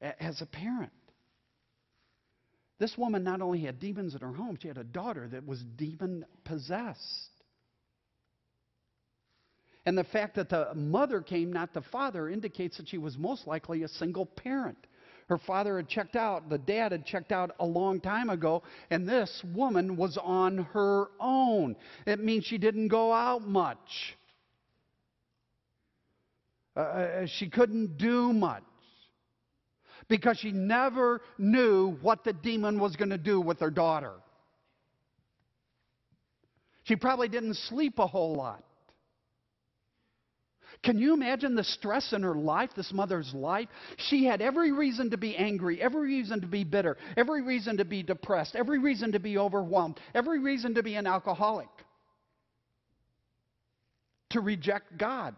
as 0.00 0.40
a 0.40 0.46
parent. 0.46 0.92
This 2.78 2.98
woman 2.98 3.22
not 3.22 3.40
only 3.40 3.60
had 3.60 3.78
demons 3.78 4.14
in 4.14 4.20
her 4.20 4.32
home, 4.32 4.58
she 4.60 4.68
had 4.68 4.78
a 4.78 4.84
daughter 4.84 5.28
that 5.28 5.46
was 5.46 5.62
demon 5.76 6.26
possessed. 6.44 7.30
And 9.86 9.96
the 9.96 10.04
fact 10.04 10.36
that 10.36 10.48
the 10.48 10.74
mother 10.74 11.20
came, 11.20 11.52
not 11.52 11.72
the 11.72 11.82
father, 11.82 12.28
indicates 12.28 12.78
that 12.78 12.88
she 12.88 12.98
was 12.98 13.16
most 13.18 13.46
likely 13.46 13.82
a 13.82 13.88
single 13.88 14.26
parent. 14.26 14.78
Her 15.28 15.38
father 15.38 15.76
had 15.76 15.88
checked 15.88 16.16
out, 16.16 16.48
the 16.48 16.58
dad 16.58 16.92
had 16.92 17.06
checked 17.06 17.32
out 17.32 17.54
a 17.58 17.64
long 17.64 18.00
time 18.00 18.28
ago, 18.28 18.62
and 18.90 19.08
this 19.08 19.42
woman 19.54 19.96
was 19.96 20.18
on 20.22 20.58
her 20.72 21.06
own. 21.20 21.76
It 22.06 22.20
means 22.20 22.44
she 22.44 22.58
didn't 22.58 22.88
go 22.88 23.12
out 23.12 23.46
much. 23.46 24.16
Uh, 26.76 26.80
uh 26.80 27.26
she 27.26 27.48
couldn't 27.48 27.98
do 27.98 28.32
much 28.32 28.62
because 30.08 30.38
she 30.38 30.52
never 30.52 31.20
knew 31.38 31.96
what 32.02 32.24
the 32.24 32.32
demon 32.32 32.78
was 32.78 32.96
going 32.96 33.10
to 33.10 33.18
do 33.18 33.40
with 33.40 33.60
her 33.60 33.70
daughter. 33.70 34.12
She 36.84 36.96
probably 36.96 37.28
didn't 37.28 37.54
sleep 37.54 37.98
a 37.98 38.06
whole 38.06 38.34
lot. 38.34 38.62
Can 40.82 40.98
you 40.98 41.14
imagine 41.14 41.54
the 41.54 41.64
stress 41.64 42.12
in 42.12 42.22
her 42.22 42.34
life, 42.34 42.70
this 42.76 42.92
mother's 42.92 43.32
life? 43.32 43.68
She 43.96 44.24
had 44.24 44.42
every 44.42 44.70
reason 44.70 45.10
to 45.10 45.16
be 45.16 45.34
angry, 45.34 45.80
every 45.80 46.08
reason 46.08 46.42
to 46.42 46.46
be 46.46 46.62
bitter, 46.62 46.98
every 47.16 47.40
reason 47.40 47.78
to 47.78 47.86
be 47.86 48.02
depressed, 48.02 48.54
every 48.54 48.78
reason 48.78 49.12
to 49.12 49.18
be 49.18 49.38
overwhelmed, 49.38 49.98
every 50.14 50.40
reason 50.40 50.74
to 50.74 50.82
be 50.82 50.96
an 50.96 51.06
alcoholic, 51.06 51.68
to 54.30 54.40
reject 54.40 54.98
God. 54.98 55.34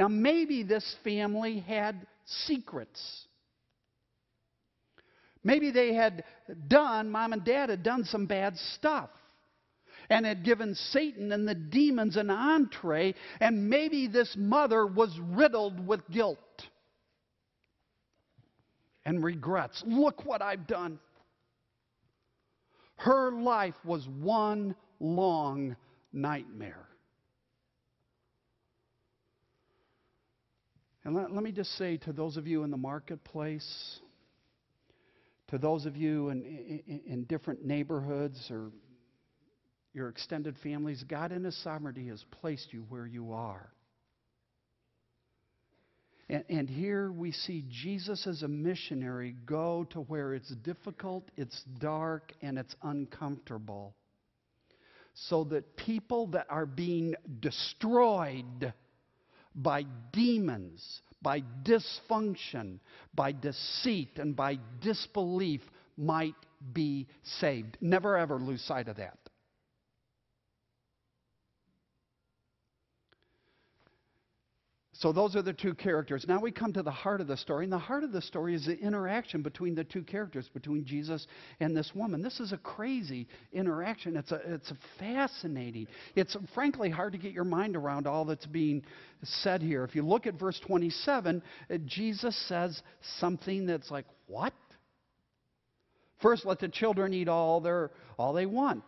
Now, 0.00 0.08
maybe 0.08 0.62
this 0.62 0.96
family 1.04 1.58
had 1.58 2.06
secrets. 2.24 3.26
Maybe 5.44 5.70
they 5.72 5.92
had 5.92 6.24
done, 6.68 7.10
mom 7.10 7.34
and 7.34 7.44
dad 7.44 7.68
had 7.68 7.82
done 7.82 8.04
some 8.04 8.24
bad 8.24 8.56
stuff 8.76 9.10
and 10.08 10.24
had 10.24 10.42
given 10.42 10.74
Satan 10.74 11.32
and 11.32 11.46
the 11.46 11.54
demons 11.54 12.16
an 12.16 12.30
entree, 12.30 13.14
and 13.40 13.68
maybe 13.68 14.06
this 14.06 14.34
mother 14.38 14.86
was 14.86 15.14
riddled 15.32 15.86
with 15.86 16.00
guilt 16.10 16.38
and 19.04 19.22
regrets. 19.22 19.82
Look 19.86 20.24
what 20.24 20.40
I've 20.40 20.66
done. 20.66 20.98
Her 22.96 23.32
life 23.32 23.76
was 23.84 24.08
one 24.08 24.74
long 24.98 25.76
nightmare. 26.10 26.86
And 31.10 31.18
let, 31.18 31.32
let, 31.32 31.42
me 31.42 31.50
just 31.50 31.76
say 31.76 31.96
to 31.96 32.12
those 32.12 32.36
of 32.36 32.46
you 32.46 32.62
in 32.62 32.70
the 32.70 32.76
marketplace, 32.76 33.98
to 35.48 35.58
those 35.58 35.84
of 35.84 35.96
you 35.96 36.28
in, 36.28 36.44
in, 36.86 37.00
in 37.04 37.24
different 37.24 37.64
neighborhoods 37.64 38.46
or 38.48 38.70
your 39.92 40.08
extended 40.08 40.54
families, 40.62 41.02
God 41.08 41.32
in 41.32 41.42
His 41.42 41.60
sovereignty 41.64 42.06
has 42.10 42.24
placed 42.40 42.72
you 42.72 42.84
where 42.90 43.08
you 43.08 43.32
are. 43.32 43.72
And, 46.28 46.44
and, 46.48 46.70
here 46.70 47.10
we 47.10 47.32
see 47.32 47.64
Jesus 47.68 48.24
as 48.28 48.44
a 48.44 48.48
missionary 48.48 49.34
go 49.46 49.88
to 49.90 50.02
where 50.02 50.32
it's 50.32 50.54
difficult, 50.62 51.28
it's 51.36 51.60
dark, 51.80 52.32
and 52.40 52.56
it's 52.56 52.76
uncomfortable. 52.84 53.96
So 55.14 55.42
that 55.42 55.76
people 55.76 56.28
that 56.28 56.46
are 56.48 56.66
being 56.66 57.16
destroyed 57.40 58.72
by 59.54 59.84
demons, 60.12 61.02
by 61.22 61.42
dysfunction, 61.62 62.78
by 63.14 63.32
deceit, 63.32 64.18
and 64.18 64.34
by 64.34 64.58
disbelief 64.80 65.62
might 65.96 66.34
be 66.72 67.06
saved. 67.22 67.76
Never 67.80 68.16
ever 68.16 68.38
lose 68.38 68.62
sight 68.62 68.88
of 68.88 68.96
that. 68.96 69.18
So, 75.00 75.12
those 75.12 75.34
are 75.34 75.40
the 75.40 75.54
two 75.54 75.72
characters. 75.72 76.26
Now 76.28 76.42
we 76.42 76.52
come 76.52 76.74
to 76.74 76.82
the 76.82 76.90
heart 76.90 77.22
of 77.22 77.26
the 77.26 77.36
story. 77.38 77.64
And 77.64 77.72
the 77.72 77.78
heart 77.78 78.04
of 78.04 78.12
the 78.12 78.20
story 78.20 78.54
is 78.54 78.66
the 78.66 78.78
interaction 78.78 79.40
between 79.40 79.74
the 79.74 79.82
two 79.82 80.02
characters, 80.02 80.50
between 80.52 80.84
Jesus 80.84 81.26
and 81.58 81.74
this 81.74 81.90
woman. 81.94 82.20
This 82.20 82.38
is 82.38 82.52
a 82.52 82.58
crazy 82.58 83.26
interaction. 83.54 84.14
It's, 84.14 84.30
a, 84.30 84.42
it's 84.44 84.70
a 84.70 84.76
fascinating. 84.98 85.86
It's 86.16 86.36
frankly 86.54 86.90
hard 86.90 87.14
to 87.14 87.18
get 87.18 87.32
your 87.32 87.44
mind 87.44 87.76
around 87.76 88.06
all 88.06 88.26
that's 88.26 88.44
being 88.44 88.82
said 89.22 89.62
here. 89.62 89.84
If 89.84 89.94
you 89.94 90.02
look 90.02 90.26
at 90.26 90.38
verse 90.38 90.60
27, 90.66 91.42
uh, 91.70 91.78
Jesus 91.86 92.36
says 92.46 92.82
something 93.20 93.64
that's 93.64 93.90
like, 93.90 94.04
What? 94.26 94.52
First, 96.20 96.44
let 96.44 96.58
the 96.58 96.68
children 96.68 97.14
eat 97.14 97.28
all, 97.28 97.62
their, 97.62 97.90
all 98.18 98.34
they 98.34 98.44
want. 98.44 98.84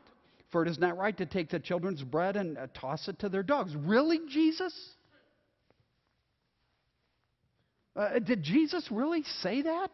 For 0.51 0.63
it 0.63 0.69
is 0.69 0.79
not 0.79 0.99
right 0.99 1.17
to 1.17 1.25
take 1.25 1.49
the 1.49 1.59
children's 1.59 2.03
bread 2.03 2.37
and 2.37 2.59
uh, 2.59 2.67
toss 2.79 3.09
it 3.09 3.19
to 3.21 3.31
their 3.31 3.43
dogs. 3.43 3.75
Really, 3.75 4.21
Jesus? 4.29 4.75
Uh, 8.03 8.19
did 8.19 8.43
Jesus 8.43 8.87
really 8.91 9.23
say 9.43 9.63
that? 9.63 9.91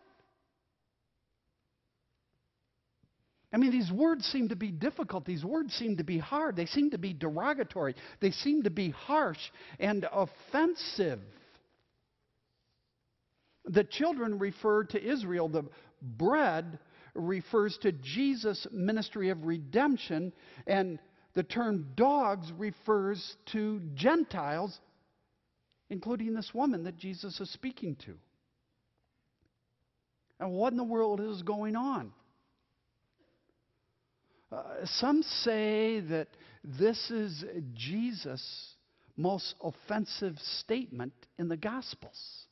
I 3.53 3.57
mean, 3.57 3.71
these 3.71 3.91
words 3.91 4.25
seem 4.27 4.49
to 4.49 4.57
be 4.57 4.71
difficult. 4.71 5.25
These 5.25 5.45
words 5.45 5.73
seem 5.75 5.97
to 5.97 6.05
be 6.05 6.19
hard. 6.19 6.57
They 6.57 6.67
seem 6.67 6.91
to 6.91 6.99
be 6.99 7.13
derogatory. 7.13 7.95
They 8.21 8.31
seem 8.31 8.63
to 8.65 8.71
be 8.71 8.91
harsh 8.91 9.39
and 9.79 10.07
offensive. 10.13 11.21
The 13.65 13.85
children 13.85 14.39
refer 14.39 14.85
to 14.85 15.03
Israel. 15.03 15.49
The 15.49 15.65
bread 16.03 16.79
refers 17.15 17.79
to 17.83 17.93
Jesus' 17.93 18.67
ministry 18.71 19.31
of 19.31 19.45
redemption. 19.45 20.33
And 20.67 20.99
the 21.35 21.43
term 21.43 21.89
dogs 21.95 22.51
refers 22.53 23.37
to 23.53 23.81
Gentiles 23.95 24.79
including 25.91 26.35
this 26.35 26.51
woman 26.53 26.85
that 26.85 26.97
Jesus 26.97 27.41
is 27.41 27.51
speaking 27.53 27.97
to. 28.07 28.15
And 30.41 30.53
what 30.53 30.73
in 30.73 30.77
the 30.77 30.85
world 30.85 31.21
is 31.21 31.43
going 31.43 31.77
on? 31.77 32.13
Uh, 34.51 34.63
some 34.85 35.23
say 35.23 36.01
that 36.01 36.29
this 36.65 37.11
is 37.11 37.45
Jesus' 37.75 38.75
most 39.17 39.55
offensive 39.61 40.39
statement 40.61 41.13
in 41.39 41.49
the 41.49 41.57
Gospels. 41.57 42.47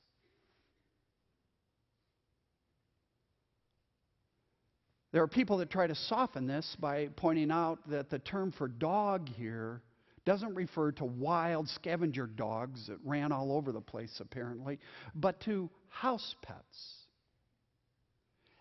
There 5.13 5.23
are 5.23 5.29
people 5.29 5.59
that 5.59 5.71
try 5.71 5.87
to 5.87 5.95
soften 5.95 6.47
this 6.47 6.77
by 6.79 7.09
pointing 7.17 7.51
out 7.51 7.79
that 7.89 8.11
the 8.11 8.19
term 8.19 8.53
for 8.53 8.69
dog 8.69 9.29
here 9.31 9.81
doesn't 10.27 10.55
refer 10.55 10.91
to 10.93 11.05
wild 11.05 11.69
scavenger 11.69 12.27
dogs 12.27 12.89
that 12.89 12.99
ran 13.05 13.33
all 13.33 13.53
over 13.53 13.73
the 13.73 13.81
place, 13.81 14.21
apparently, 14.21 14.79
but 15.15 15.41
to 15.43 15.71
house 15.89 16.35
pets. 16.43 16.95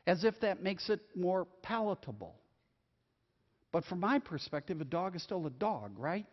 As 0.07 0.23
if 0.23 0.39
that 0.41 0.61
makes 0.61 0.89
it 0.89 1.01
more 1.15 1.47
palatable. 1.63 2.35
But 3.71 3.83
from 3.85 3.99
my 3.99 4.19
perspective, 4.19 4.79
a 4.79 4.85
dog 4.85 5.15
is 5.15 5.23
still 5.23 5.47
a 5.47 5.49
dog, 5.49 5.97
right? 5.97 6.27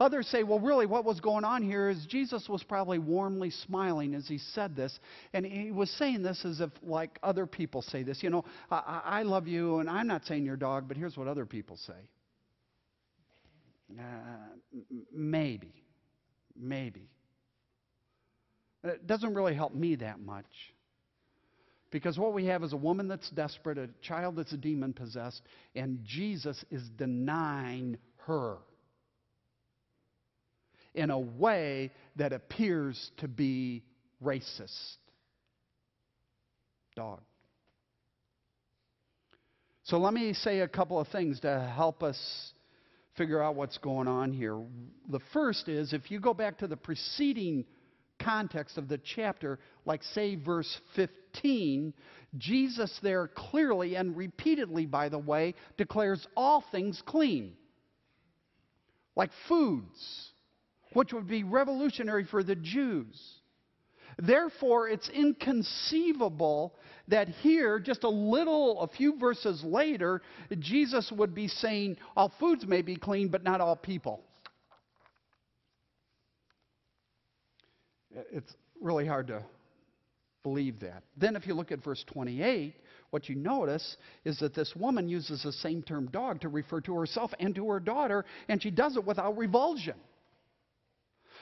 Others 0.00 0.26
say, 0.28 0.42
well, 0.42 0.58
really, 0.58 0.86
what 0.86 1.04
was 1.04 1.20
going 1.20 1.44
on 1.44 1.62
here 1.62 1.88
is 1.90 2.06
Jesus 2.06 2.48
was 2.48 2.62
probably 2.62 2.98
warmly 2.98 3.50
smiling 3.50 4.14
as 4.14 4.26
he 4.26 4.38
said 4.38 4.74
this. 4.74 4.98
And 5.32 5.44
he 5.44 5.70
was 5.70 5.90
saying 5.90 6.22
this 6.22 6.44
as 6.44 6.60
if, 6.60 6.70
like 6.82 7.18
other 7.22 7.46
people 7.46 7.82
say 7.82 8.02
this. 8.02 8.22
You 8.22 8.30
know, 8.30 8.44
I, 8.70 9.02
I 9.04 9.22
love 9.22 9.46
you, 9.46 9.78
and 9.78 9.88
I'm 9.88 10.06
not 10.06 10.24
saying 10.24 10.44
you're 10.44 10.54
a 10.54 10.58
dog, 10.58 10.88
but 10.88 10.96
here's 10.96 11.16
what 11.16 11.28
other 11.28 11.46
people 11.46 11.78
say. 11.86 12.08
Uh, 13.90 14.02
maybe. 15.12 15.84
Maybe. 16.56 17.08
It 18.84 19.06
doesn't 19.06 19.34
really 19.34 19.54
help 19.54 19.74
me 19.74 19.96
that 19.96 20.20
much. 20.20 20.46
Because 21.90 22.18
what 22.18 22.34
we 22.34 22.46
have 22.46 22.62
is 22.62 22.72
a 22.72 22.76
woman 22.76 23.08
that's 23.08 23.30
desperate, 23.30 23.78
a 23.78 23.88
child 24.02 24.36
that's 24.36 24.52
a 24.52 24.56
demon 24.56 24.92
possessed, 24.92 25.42
and 25.74 26.00
Jesus 26.04 26.64
is 26.70 26.82
denying 26.96 27.96
her 28.26 28.58
in 30.94 31.10
a 31.10 31.18
way 31.18 31.92
that 32.16 32.32
appears 32.32 33.12
to 33.18 33.28
be 33.28 33.84
racist. 34.22 34.96
Dog. 36.96 37.20
So 39.84 39.98
let 39.98 40.12
me 40.12 40.32
say 40.32 40.60
a 40.60 40.68
couple 40.68 40.98
of 40.98 41.06
things 41.08 41.40
to 41.40 41.72
help 41.76 42.02
us 42.02 42.18
figure 43.16 43.42
out 43.42 43.54
what's 43.54 43.78
going 43.78 44.08
on 44.08 44.32
here. 44.32 44.60
The 45.08 45.20
first 45.32 45.68
is 45.68 45.92
if 45.92 46.10
you 46.10 46.20
go 46.20 46.34
back 46.34 46.58
to 46.58 46.66
the 46.66 46.76
preceding 46.76 47.64
context 48.18 48.78
of 48.78 48.88
the 48.88 48.98
chapter, 48.98 49.58
like 49.84 50.02
say 50.14 50.36
verse 50.36 50.80
15, 50.94 51.92
Jesus 52.36 52.98
there 53.02 53.28
clearly 53.28 53.96
and 53.96 54.16
repeatedly, 54.16 54.86
by 54.86 55.08
the 55.08 55.18
way, 55.18 55.54
declares 55.76 56.26
all 56.36 56.64
things 56.72 57.02
clean, 57.06 57.52
like 59.14 59.30
foods, 59.48 60.30
which 60.92 61.12
would 61.12 61.28
be 61.28 61.44
revolutionary 61.44 62.24
for 62.24 62.42
the 62.42 62.56
Jews. 62.56 63.35
Therefore, 64.18 64.88
it's 64.88 65.08
inconceivable 65.10 66.74
that 67.08 67.28
here, 67.28 67.78
just 67.78 68.02
a 68.02 68.08
little, 68.08 68.80
a 68.80 68.88
few 68.88 69.18
verses 69.18 69.62
later, 69.62 70.22
Jesus 70.58 71.12
would 71.14 71.34
be 71.34 71.48
saying, 71.48 71.98
All 72.16 72.32
foods 72.40 72.66
may 72.66 72.82
be 72.82 72.96
clean, 72.96 73.28
but 73.28 73.44
not 73.44 73.60
all 73.60 73.76
people. 73.76 74.22
It's 78.32 78.54
really 78.80 79.06
hard 79.06 79.26
to 79.26 79.44
believe 80.42 80.80
that. 80.80 81.02
Then, 81.16 81.36
if 81.36 81.46
you 81.46 81.54
look 81.54 81.70
at 81.70 81.84
verse 81.84 82.02
28, 82.06 82.74
what 83.10 83.28
you 83.28 83.34
notice 83.34 83.96
is 84.24 84.38
that 84.38 84.54
this 84.54 84.74
woman 84.74 85.08
uses 85.08 85.42
the 85.42 85.52
same 85.52 85.82
term 85.82 86.06
dog 86.06 86.40
to 86.40 86.48
refer 86.48 86.80
to 86.82 86.94
herself 86.94 87.32
and 87.38 87.54
to 87.54 87.68
her 87.68 87.80
daughter, 87.80 88.24
and 88.48 88.62
she 88.62 88.70
does 88.70 88.96
it 88.96 89.04
without 89.04 89.36
revulsion. 89.36 89.96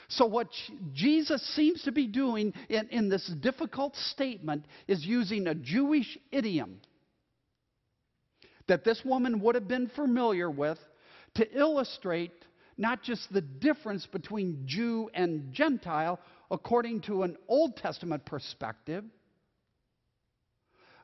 So, 0.08 0.26
what 0.26 0.48
Jesus 0.92 1.42
seems 1.54 1.82
to 1.82 1.92
be 1.92 2.06
doing 2.06 2.52
in, 2.68 2.88
in 2.88 3.08
this 3.08 3.26
difficult 3.40 3.96
statement 3.96 4.66
is 4.86 5.04
using 5.04 5.46
a 5.46 5.54
Jewish 5.54 6.18
idiom 6.30 6.80
that 8.66 8.84
this 8.84 9.02
woman 9.04 9.40
would 9.40 9.54
have 9.54 9.68
been 9.68 9.88
familiar 9.88 10.50
with 10.50 10.78
to 11.34 11.58
illustrate 11.58 12.32
not 12.76 13.02
just 13.02 13.32
the 13.32 13.40
difference 13.40 14.06
between 14.06 14.64
Jew 14.66 15.10
and 15.14 15.52
Gentile 15.52 16.18
according 16.50 17.02
to 17.02 17.22
an 17.22 17.36
Old 17.48 17.76
Testament 17.76 18.24
perspective, 18.24 19.04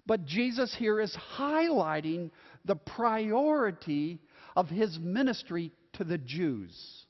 but 0.06 0.24
Jesus 0.24 0.74
here 0.76 1.00
is 1.00 1.16
highlighting 1.38 2.30
the 2.64 2.76
priority 2.76 4.18
of 4.56 4.68
his 4.68 4.98
ministry 4.98 5.72
to 5.94 6.04
the 6.04 6.18
Jews. 6.18 7.06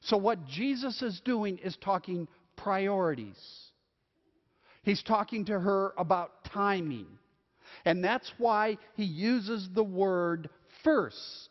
So, 0.00 0.16
what 0.16 0.46
Jesus 0.46 1.02
is 1.02 1.20
doing 1.24 1.58
is 1.58 1.76
talking 1.80 2.28
priorities. 2.56 3.38
He's 4.82 5.02
talking 5.02 5.44
to 5.46 5.58
her 5.58 5.92
about 5.98 6.44
timing. 6.44 7.06
And 7.84 8.02
that's 8.02 8.30
why 8.38 8.78
he 8.94 9.04
uses 9.04 9.68
the 9.74 9.84
word 9.84 10.48
first. 10.82 11.50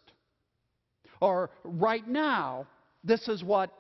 Or 1.22 1.52
right 1.64 2.08
now, 2.08 2.68
this 3.04 3.28
is 3.28 3.44
what 3.44 3.72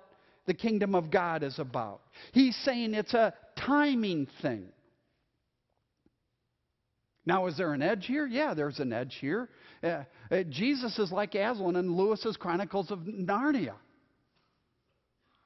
the 0.45 0.53
kingdom 0.53 0.95
of 0.95 1.11
God 1.11 1.43
is 1.43 1.59
about. 1.59 2.01
He's 2.33 2.55
saying 2.63 2.93
it's 2.93 3.13
a 3.13 3.33
timing 3.57 4.27
thing. 4.41 4.67
Now, 7.25 7.47
is 7.47 7.57
there 7.57 7.73
an 7.73 7.81
edge 7.81 8.05
here? 8.05 8.25
Yeah, 8.25 8.53
there's 8.53 8.79
an 8.79 8.93
edge 8.93 9.17
here. 9.19 9.49
Uh, 9.83 10.03
uh, 10.31 10.43
Jesus 10.49 10.97
is 10.97 11.11
like 11.11 11.35
Aslan 11.35 11.75
in 11.75 11.93
Lewis's 11.97 12.37
Chronicles 12.37 12.89
of 12.89 12.99
Narnia. 12.99 13.73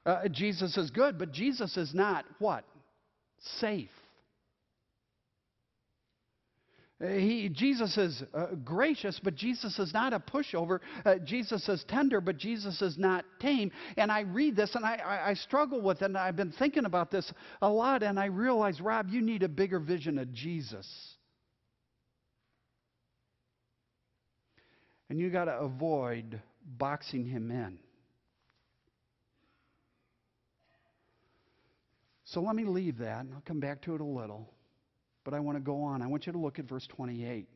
Uh, 0.04 0.28
Jesus 0.28 0.76
is 0.76 0.90
good, 0.90 1.18
but 1.18 1.32
Jesus 1.32 1.76
is 1.76 1.94
not 1.94 2.24
what? 2.38 2.64
Safe. 3.60 3.90
He, 7.02 7.48
Jesus 7.48 7.98
is 7.98 8.22
uh, 8.32 8.54
gracious, 8.64 9.20
but 9.22 9.34
Jesus 9.34 9.76
is 9.80 9.92
not 9.92 10.12
a 10.12 10.20
pushover. 10.20 10.78
Uh, 11.04 11.16
Jesus 11.24 11.68
is 11.68 11.84
tender, 11.88 12.20
but 12.20 12.36
Jesus 12.36 12.80
is 12.80 12.96
not 12.96 13.24
tame. 13.40 13.72
And 13.96 14.10
I 14.12 14.20
read 14.20 14.54
this 14.54 14.76
and 14.76 14.84
I, 14.84 14.94
I, 15.04 15.30
I 15.30 15.34
struggle 15.34 15.80
with 15.80 16.00
it, 16.00 16.04
and 16.04 16.16
I've 16.16 16.36
been 16.36 16.52
thinking 16.52 16.84
about 16.84 17.10
this 17.10 17.32
a 17.60 17.68
lot, 17.68 18.04
and 18.04 18.20
I 18.20 18.26
realize, 18.26 18.80
Rob, 18.80 19.08
you 19.08 19.20
need 19.20 19.42
a 19.42 19.48
bigger 19.48 19.80
vision 19.80 20.16
of 20.18 20.32
Jesus. 20.32 20.86
And 25.10 25.18
you 25.18 25.28
got 25.28 25.46
to 25.46 25.58
avoid 25.58 26.40
boxing 26.78 27.26
him 27.26 27.50
in. 27.50 27.78
So 32.32 32.40
let 32.40 32.56
me 32.56 32.64
leave 32.64 32.96
that, 32.98 33.20
and 33.20 33.34
I'll 33.34 33.42
come 33.44 33.60
back 33.60 33.82
to 33.82 33.94
it 33.94 34.00
a 34.00 34.04
little. 34.04 34.48
But 35.22 35.34
I 35.34 35.40
want 35.40 35.58
to 35.58 35.62
go 35.62 35.82
on. 35.82 36.00
I 36.00 36.06
want 36.06 36.26
you 36.26 36.32
to 36.32 36.38
look 36.38 36.58
at 36.58 36.64
verse 36.64 36.86
28. 36.88 37.46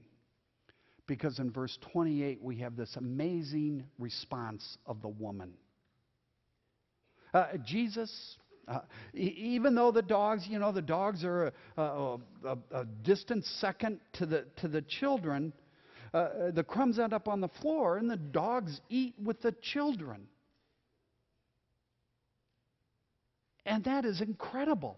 Because 1.07 1.39
in 1.39 1.51
verse 1.51 1.79
28, 1.93 2.43
we 2.43 2.59
have 2.59 2.77
this 2.77 2.95
amazing 2.97 3.85
response 3.99 4.77
of 4.87 5.01
the 5.01 5.09
woman. 5.09 5.55
Uh, 7.33 7.47
Jesus, 7.65 8.37
uh, 8.69 8.81
even 9.15 9.75
though 9.75 9.91
the 9.91 10.03
dogs, 10.03 10.47
you 10.47 10.59
know, 10.59 10.73
the 10.73 10.83
dogs 10.83 11.25
are 11.25 11.47
a, 11.77 11.81
a, 11.81 12.19
a, 12.45 12.59
a 12.73 12.85
distant 13.03 13.47
second 13.47 13.99
to 14.15 14.27
the, 14.27 14.45
to 14.61 14.69
the 14.69 14.83
children, 14.83 15.55
uh, 16.13 16.51
the 16.55 16.65
crumbs 16.65 16.99
end 16.99 17.15
up 17.15 17.29
on 17.29 17.41
the 17.41 17.51
floor 17.63 17.97
and 17.97 18.11
the 18.11 18.17
dogs 18.17 18.81
eat 18.91 19.15
with 19.23 19.41
the 19.41 19.55
children. 19.63 20.29
And 23.67 23.85
that 23.85 24.05
is 24.05 24.21
incredible. 24.23 24.97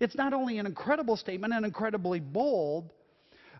It's 0.00 0.14
not 0.14 0.32
only 0.32 0.58
an 0.58 0.66
incredible 0.66 1.16
statement 1.16 1.52
and 1.52 1.66
incredibly 1.66 2.20
bold, 2.20 2.92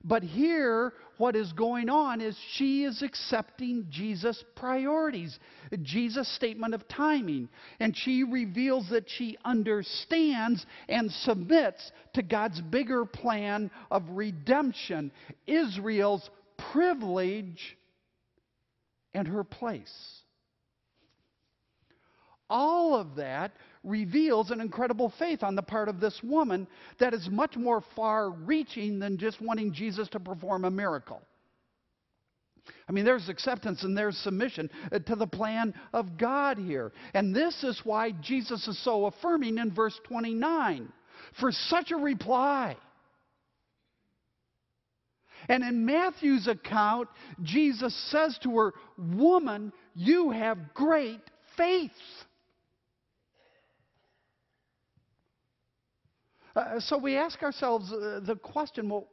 but 0.04 0.22
here, 0.22 0.92
what 1.16 1.34
is 1.34 1.52
going 1.54 1.88
on 1.88 2.20
is 2.20 2.36
she 2.52 2.84
is 2.84 3.02
accepting 3.02 3.88
Jesus' 3.90 4.44
priorities, 4.54 5.36
Jesus' 5.82 6.32
statement 6.36 6.74
of 6.74 6.86
timing. 6.86 7.48
And 7.80 7.96
she 7.96 8.22
reveals 8.22 8.88
that 8.90 9.06
she 9.08 9.36
understands 9.44 10.64
and 10.88 11.10
submits 11.10 11.90
to 12.14 12.22
God's 12.22 12.60
bigger 12.60 13.04
plan 13.04 13.68
of 13.90 14.04
redemption, 14.10 15.10
Israel's 15.46 16.30
privilege 16.72 17.76
and 19.12 19.26
her 19.26 19.42
place. 19.42 20.22
All 22.48 22.94
of 22.94 23.16
that 23.16 23.52
reveals 23.82 24.50
an 24.50 24.60
incredible 24.60 25.12
faith 25.18 25.42
on 25.42 25.54
the 25.54 25.62
part 25.62 25.88
of 25.88 26.00
this 26.00 26.18
woman 26.22 26.66
that 26.98 27.14
is 27.14 27.28
much 27.30 27.56
more 27.56 27.82
far 27.94 28.30
reaching 28.30 28.98
than 28.98 29.18
just 29.18 29.40
wanting 29.40 29.72
Jesus 29.72 30.08
to 30.10 30.20
perform 30.20 30.64
a 30.64 30.70
miracle. 30.70 31.22
I 32.88 32.92
mean, 32.92 33.04
there's 33.04 33.28
acceptance 33.28 33.84
and 33.84 33.96
there's 33.96 34.16
submission 34.18 34.70
uh, 34.90 34.98
to 35.00 35.16
the 35.16 35.26
plan 35.26 35.74
of 35.92 36.18
God 36.18 36.58
here. 36.58 36.92
And 37.14 37.34
this 37.34 37.62
is 37.62 37.80
why 37.84 38.12
Jesus 38.22 38.66
is 38.66 38.82
so 38.84 39.06
affirming 39.06 39.58
in 39.58 39.72
verse 39.72 39.98
29 40.08 40.92
for 41.40 41.52
such 41.52 41.90
a 41.90 41.96
reply. 41.96 42.76
And 45.48 45.62
in 45.62 45.86
Matthew's 45.86 46.48
account, 46.48 47.08
Jesus 47.42 47.94
says 48.10 48.38
to 48.42 48.56
her, 48.56 48.74
Woman, 48.98 49.72
you 49.94 50.30
have 50.30 50.74
great 50.74 51.20
faith. 51.56 51.90
Uh, 56.56 56.80
so 56.80 56.96
we 56.96 57.16
ask 57.16 57.42
ourselves 57.42 57.92
uh, 57.92 58.20
the 58.24 58.34
question 58.34 58.88
well, 58.88 59.06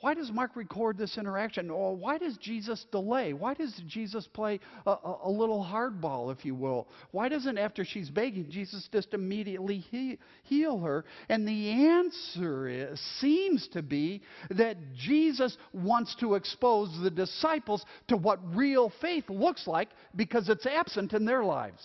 why 0.00 0.12
does 0.12 0.30
Mark 0.30 0.54
record 0.56 0.98
this 0.98 1.16
interaction? 1.16 1.70
Or 1.70 1.96
why 1.96 2.18
does 2.18 2.36
Jesus 2.36 2.84
delay? 2.92 3.32
Why 3.32 3.54
does 3.54 3.72
Jesus 3.86 4.26
play 4.26 4.60
a, 4.84 4.90
a, 4.90 5.18
a, 5.24 5.30
little 5.30 5.64
hardball, 5.64 6.30
if 6.30 6.44
you 6.44 6.54
will? 6.54 6.88
Why 7.12 7.30
doesn't, 7.30 7.56
after 7.56 7.86
she's 7.86 8.10
begging, 8.10 8.50
Jesus 8.50 8.86
just 8.92 9.14
immediately 9.14 9.78
he, 9.78 10.18
heal 10.42 10.78
her? 10.80 11.06
And 11.30 11.48
the 11.48 11.70
answer 11.70 12.68
is, 12.68 13.00
seems 13.18 13.66
to 13.68 13.82
be 13.82 14.20
that 14.50 14.76
Jesus 14.94 15.56
wants 15.72 16.14
to 16.16 16.34
expose 16.34 16.90
the 17.02 17.10
disciples 17.10 17.82
to 18.08 18.18
what 18.18 18.40
real 18.54 18.92
faith 19.00 19.30
looks 19.30 19.66
like 19.66 19.88
because 20.14 20.50
it's 20.50 20.66
absent 20.66 21.14
in 21.14 21.24
their 21.24 21.44
lives. 21.44 21.82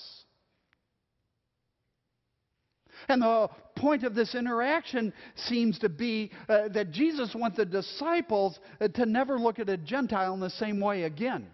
And 3.08 3.22
the 3.22 3.50
point 3.76 4.04
of 4.04 4.14
this 4.14 4.36
interaction 4.36 5.14
seems 5.36 5.80
to 5.80 5.90
be 5.90 6.32
uh, 6.48 6.70
that 6.70 6.92
Jesus 6.92 7.34
wants 7.36 7.58
the 7.58 7.66
disciples 7.66 8.60
uh, 8.82 8.88
to 8.90 9.06
never 9.06 9.40
look 9.40 9.60
at 9.60 9.70
a 9.70 9.78
Gentile 9.78 10.34
in 10.34 10.40
the 10.40 10.50
same 10.50 10.80
way 10.80 11.04
again. 11.04 11.48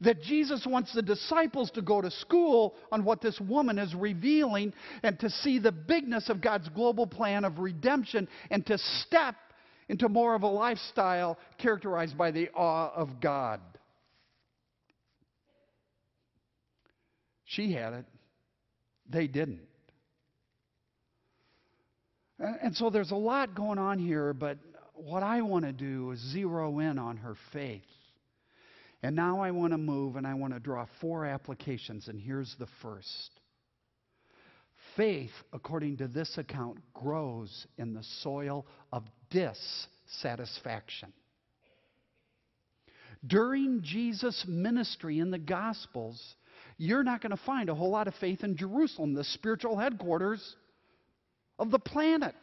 That 0.00 0.22
Jesus 0.22 0.64
wants 0.64 0.94
the 0.94 1.02
disciples 1.02 1.72
to 1.72 1.82
go 1.82 2.00
to 2.00 2.10
school 2.10 2.76
on 2.92 3.04
what 3.04 3.20
this 3.20 3.40
woman 3.40 3.78
is 3.78 3.94
revealing 3.94 4.72
and 5.02 5.18
to 5.18 5.28
see 5.28 5.58
the 5.58 5.72
bigness 5.72 6.28
of 6.28 6.40
God's 6.40 6.68
global 6.68 7.06
plan 7.06 7.44
of 7.44 7.58
redemption 7.58 8.28
and 8.50 8.64
to 8.66 8.78
step 8.78 9.34
into 9.88 10.08
more 10.08 10.34
of 10.34 10.42
a 10.42 10.48
lifestyle 10.48 11.36
characterized 11.56 12.16
by 12.16 12.30
the 12.30 12.48
awe 12.54 12.92
of 12.94 13.20
God. 13.20 13.60
She 17.44 17.72
had 17.72 17.94
it. 17.94 18.04
They 19.08 19.26
didn't. 19.26 19.62
And 22.38 22.76
so 22.76 22.90
there's 22.90 23.10
a 23.10 23.16
lot 23.16 23.54
going 23.54 23.78
on 23.78 23.98
here, 23.98 24.32
but 24.32 24.58
what 24.94 25.22
I 25.22 25.42
want 25.42 25.64
to 25.64 25.72
do 25.72 26.12
is 26.12 26.32
zero 26.32 26.78
in 26.78 26.98
on 26.98 27.16
her 27.18 27.34
faith. 27.52 27.82
And 29.02 29.14
now 29.14 29.40
I 29.40 29.50
want 29.50 29.72
to 29.72 29.78
move 29.78 30.16
and 30.16 30.26
I 30.26 30.34
want 30.34 30.54
to 30.54 30.60
draw 30.60 30.86
four 31.00 31.24
applications, 31.24 32.08
and 32.08 32.20
here's 32.20 32.54
the 32.58 32.68
first. 32.82 33.30
Faith, 34.96 35.30
according 35.52 35.96
to 35.98 36.08
this 36.08 36.38
account, 36.38 36.78
grows 36.92 37.66
in 37.76 37.94
the 37.94 38.02
soil 38.22 38.66
of 38.92 39.04
dissatisfaction. 39.30 41.12
During 43.26 43.82
Jesus' 43.82 44.44
ministry 44.46 45.18
in 45.18 45.30
the 45.30 45.38
Gospels, 45.38 46.36
you're 46.78 47.02
not 47.02 47.20
going 47.20 47.36
to 47.36 47.42
find 47.44 47.68
a 47.68 47.74
whole 47.74 47.90
lot 47.90 48.06
of 48.06 48.14
faith 48.14 48.44
in 48.44 48.56
Jerusalem, 48.56 49.12
the 49.12 49.24
spiritual 49.24 49.76
headquarters 49.76 50.56
of 51.58 51.70
the 51.72 51.78
planet. 51.78 52.34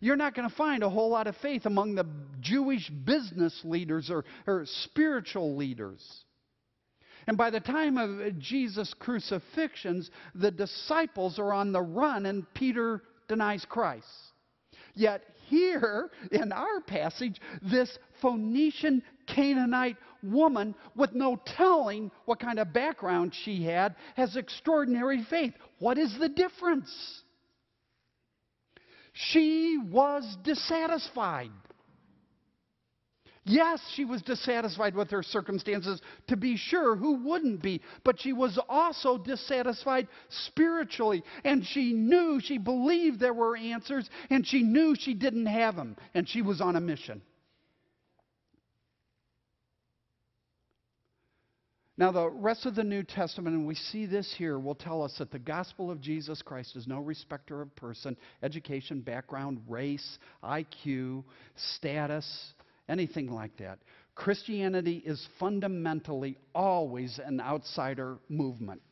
You're 0.00 0.16
not 0.16 0.34
going 0.34 0.48
to 0.48 0.54
find 0.54 0.82
a 0.82 0.90
whole 0.90 1.08
lot 1.08 1.26
of 1.26 1.34
faith 1.38 1.64
among 1.64 1.94
the 1.94 2.06
Jewish 2.40 2.90
business 2.90 3.58
leaders 3.64 4.10
or, 4.10 4.24
or 4.46 4.66
spiritual 4.66 5.56
leaders. 5.56 6.04
And 7.26 7.38
by 7.38 7.48
the 7.48 7.60
time 7.60 7.96
of 7.96 8.38
Jesus' 8.38 8.94
crucifixions, 8.98 10.10
the 10.34 10.50
disciples 10.50 11.38
are 11.38 11.54
on 11.54 11.72
the 11.72 11.80
run 11.80 12.26
and 12.26 12.44
Peter 12.52 13.00
denies 13.28 13.64
Christ. 13.66 14.06
Yet 14.94 15.22
here 15.46 16.10
in 16.30 16.52
our 16.52 16.80
passage, 16.86 17.40
this 17.62 17.98
Phoenician 18.20 19.02
Canaanite 19.26 19.96
woman 20.22 20.74
with 20.96 21.12
no 21.12 21.38
telling 21.56 22.10
what 22.24 22.40
kind 22.40 22.58
of 22.58 22.72
background 22.72 23.34
she 23.44 23.64
had 23.64 23.94
has 24.16 24.36
extraordinary 24.36 25.24
faith. 25.28 25.54
What 25.78 25.98
is 25.98 26.16
the 26.18 26.28
difference? 26.28 27.22
She 29.12 29.78
was 29.90 30.36
dissatisfied. 30.42 31.50
Yes, 33.46 33.80
she 33.94 34.06
was 34.06 34.22
dissatisfied 34.22 34.94
with 34.94 35.10
her 35.10 35.22
circumstances, 35.22 36.00
to 36.28 36.36
be 36.36 36.56
sure. 36.56 36.96
Who 36.96 37.22
wouldn't 37.28 37.62
be? 37.62 37.82
But 38.02 38.18
she 38.18 38.32
was 38.32 38.58
also 38.70 39.18
dissatisfied 39.18 40.08
spiritually. 40.30 41.22
And 41.44 41.64
she 41.64 41.92
knew, 41.92 42.40
she 42.42 42.56
believed 42.56 43.20
there 43.20 43.34
were 43.34 43.54
answers, 43.54 44.08
and 44.30 44.46
she 44.46 44.62
knew 44.62 44.96
she 44.98 45.12
didn't 45.12 45.46
have 45.46 45.76
them. 45.76 45.96
And 46.14 46.26
she 46.26 46.40
was 46.40 46.62
on 46.62 46.76
a 46.76 46.80
mission. 46.80 47.20
Now, 51.96 52.10
the 52.10 52.28
rest 52.28 52.66
of 52.66 52.74
the 52.74 52.82
New 52.82 53.04
Testament, 53.04 53.54
and 53.54 53.66
we 53.66 53.76
see 53.76 54.04
this 54.06 54.34
here, 54.36 54.58
will 54.58 54.74
tell 54.74 55.00
us 55.02 55.14
that 55.18 55.30
the 55.30 55.38
gospel 55.38 55.92
of 55.92 56.00
Jesus 56.00 56.42
Christ 56.42 56.74
is 56.74 56.88
no 56.88 56.98
respecter 56.98 57.62
of 57.62 57.74
person, 57.76 58.16
education, 58.42 59.00
background, 59.00 59.62
race, 59.68 60.18
IQ, 60.42 61.22
status, 61.76 62.26
anything 62.88 63.30
like 63.30 63.56
that. 63.58 63.78
Christianity 64.16 65.04
is 65.06 65.24
fundamentally 65.38 66.36
always 66.52 67.20
an 67.24 67.40
outsider 67.40 68.18
movement. 68.28 68.82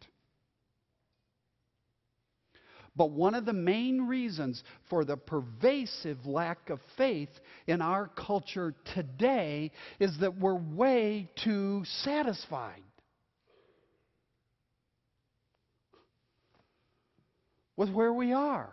But 2.95 3.11
one 3.11 3.35
of 3.35 3.47
the 3.47 3.53
main 3.53 4.03
reasons 4.03 4.63
for 4.91 5.05
the 5.05 5.17
pervasive 5.17 6.25
lack 6.27 6.71
of 6.71 6.79
faith 6.97 7.31
in 7.67 7.81
our 7.81 8.07
culture 8.07 8.75
today 8.95 9.73
is 9.99 10.19
that 10.21 10.39
we're 10.39 10.55
way 10.55 11.31
too 11.43 11.83
satisfied. 12.05 12.83
With 17.77 17.91
where 17.91 18.13
we 18.13 18.33
are. 18.33 18.73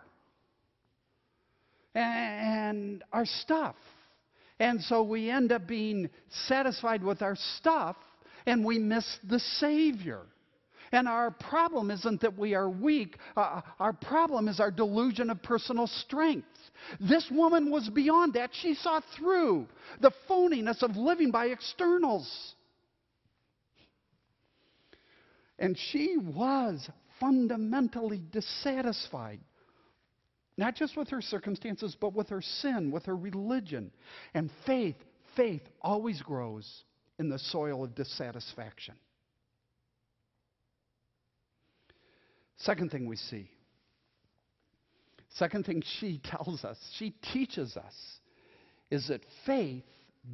and 1.94 3.02
our 3.12 3.26
stuff. 3.26 3.76
And 4.58 4.80
so 4.82 5.02
we 5.02 5.30
end 5.30 5.52
up 5.52 5.66
being 5.66 6.10
satisfied 6.46 7.02
with 7.02 7.22
our 7.22 7.36
stuff 7.56 7.96
and 8.46 8.64
we 8.64 8.78
miss 8.78 9.18
the 9.28 9.40
Savior. 9.40 10.20
And 10.92 11.08
our 11.08 11.30
problem 11.30 11.90
isn't 11.90 12.20
that 12.20 12.36
we 12.36 12.54
are 12.54 12.68
weak, 12.68 13.16
uh, 13.36 13.60
our 13.78 13.92
problem 13.92 14.48
is 14.48 14.58
our 14.60 14.70
delusion 14.72 15.30
of 15.30 15.42
personal 15.42 15.86
strength. 15.86 16.46
This 16.98 17.26
woman 17.30 17.70
was 17.70 17.88
beyond 17.88 18.34
that. 18.34 18.50
She 18.52 18.74
saw 18.74 19.00
through 19.16 19.66
the 20.00 20.10
phoniness 20.28 20.82
of 20.82 20.96
living 20.96 21.30
by 21.30 21.46
externals. 21.46 22.54
And 25.58 25.78
she 25.92 26.16
was 26.16 26.88
fundamentally 27.20 28.20
dissatisfied. 28.32 29.40
Not 30.56 30.74
just 30.74 30.96
with 30.96 31.08
her 31.10 31.22
circumstances, 31.22 31.96
but 32.00 32.14
with 32.14 32.28
her 32.30 32.42
sin, 32.42 32.90
with 32.90 33.06
her 33.06 33.16
religion. 33.16 33.92
And 34.34 34.50
faith, 34.66 34.96
faith 35.36 35.62
always 35.80 36.20
grows 36.22 36.84
in 37.18 37.28
the 37.28 37.38
soil 37.38 37.84
of 37.84 37.94
dissatisfaction. 37.94 38.94
Second 42.58 42.90
thing 42.90 43.06
we 43.06 43.16
see. 43.16 43.50
Second 45.30 45.64
thing 45.64 45.82
she 45.98 46.18
tells 46.24 46.64
us, 46.64 46.76
she 46.98 47.14
teaches 47.32 47.76
us, 47.76 47.94
is 48.90 49.08
that 49.08 49.22
faith, 49.46 49.84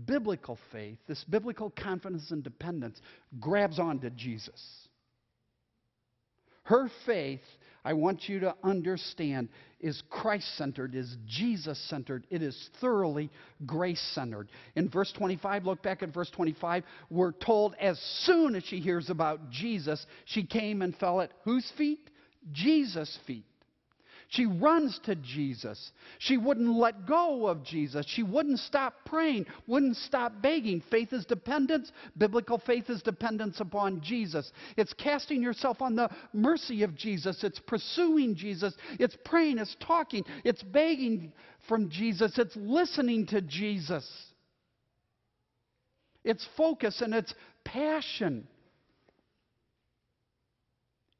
biblical 0.07 0.59
faith, 0.72 0.99
this 1.07 1.22
biblical 1.25 1.70
confidence 1.70 2.31
and 2.31 2.42
dependence, 2.42 3.01
grabs 3.38 3.79
onto 3.79 4.11
Jesus. 4.11 4.86
Her 6.66 6.90
faith, 7.07 7.42
I 7.85 7.92
want 7.92 8.29
you 8.29 8.40
to 8.40 8.57
understand, 8.64 9.48
is 9.81 10.02
Christ 10.11 10.57
centered, 10.57 10.96
is 10.96 11.16
Jesus 11.26 11.79
centered. 11.88 12.26
It 12.29 12.42
is 12.42 12.70
thoroughly 12.81 13.31
grace 13.64 14.02
centered. 14.14 14.48
In 14.74 14.88
verse 14.88 15.12
25, 15.16 15.64
look 15.64 15.83
back 15.83 16.02
at 16.02 16.12
verse 16.12 16.31
25, 16.31 16.83
we're 17.09 17.33
told 17.33 17.76
as 17.81 18.00
soon 18.24 18.57
as 18.57 18.64
she 18.64 18.81
hears 18.81 19.11
about 19.11 19.48
Jesus, 19.50 20.05
she 20.24 20.44
came 20.44 20.83
and 20.83 20.96
fell 20.96 21.20
at 21.20 21.31
whose 21.44 21.70
feet? 21.79 22.11
Jesus' 22.52 23.16
feet. 23.29 23.44
She 24.28 24.46
runs 24.46 24.98
to 25.04 25.14
Jesus. 25.14 25.92
She 26.18 26.36
wouldn't 26.36 26.68
let 26.76 27.06
go 27.06 27.46
of 27.46 27.62
Jesus. 27.62 28.04
She 28.08 28.22
wouldn't 28.22 28.58
stop 28.58 28.94
praying, 29.04 29.46
wouldn't 29.66 29.96
stop 29.96 30.42
begging. 30.42 30.82
Faith 30.90 31.12
is 31.12 31.24
dependence. 31.24 31.92
Biblical 32.18 32.58
faith 32.58 32.90
is 32.90 33.02
dependence 33.02 33.60
upon 33.60 34.00
Jesus. 34.00 34.50
It's 34.76 34.92
casting 34.94 35.42
yourself 35.42 35.80
on 35.80 35.94
the 35.94 36.10
mercy 36.32 36.82
of 36.82 36.96
Jesus. 36.96 37.44
It's 37.44 37.60
pursuing 37.60 38.34
Jesus. 38.34 38.74
It's 38.98 39.16
praying. 39.24 39.58
It's 39.58 39.76
talking. 39.80 40.24
It's 40.44 40.62
begging 40.62 41.32
from 41.68 41.88
Jesus. 41.88 42.36
It's 42.38 42.56
listening 42.56 43.26
to 43.26 43.40
Jesus. 43.40 44.08
It's 46.24 46.46
focus 46.56 47.00
and 47.00 47.14
it's 47.14 47.32
passion. 47.64 48.48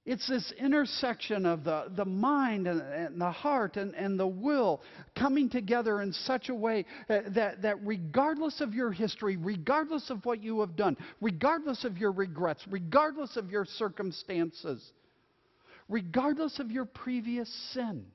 It's 0.07 0.29
this 0.29 0.53
intersection 0.57 1.45
of 1.45 1.65
the, 1.65 1.91
the 1.97 2.05
mind 2.05 2.69
and, 2.69 2.81
and 2.81 3.21
the 3.21 3.33
heart 3.33 3.77
and, 3.77 3.93
and 3.97 4.19
the 4.19 4.27
will 4.27 4.81
coming 5.19 5.51
together 5.51 6.01
in 6.01 6.13
such 6.13 6.49
a 6.49 6.55
way 6.55 6.87
uh, 7.11 7.23
that, 7.35 7.63
that 7.63 7.85
regardless 7.85 8.61
of 8.61 8.73
your 8.73 8.93
history, 8.93 9.37
regardless 9.37 10.09
of 10.09 10.25
what 10.25 10.41
you 10.41 10.61
have 10.61 10.77
done, 10.77 10.97
regardless 11.21 11.85
of 11.85 11.99
your 11.99 12.13
regrets, 12.13 12.65
regardless 12.71 13.37
of 13.37 13.51
your 13.51 13.65
circumstances, 13.65 14.93
regardless 15.89 16.61
of 16.61 16.71
your 16.71 16.85
previous 16.85 17.53
sin, 17.73 18.07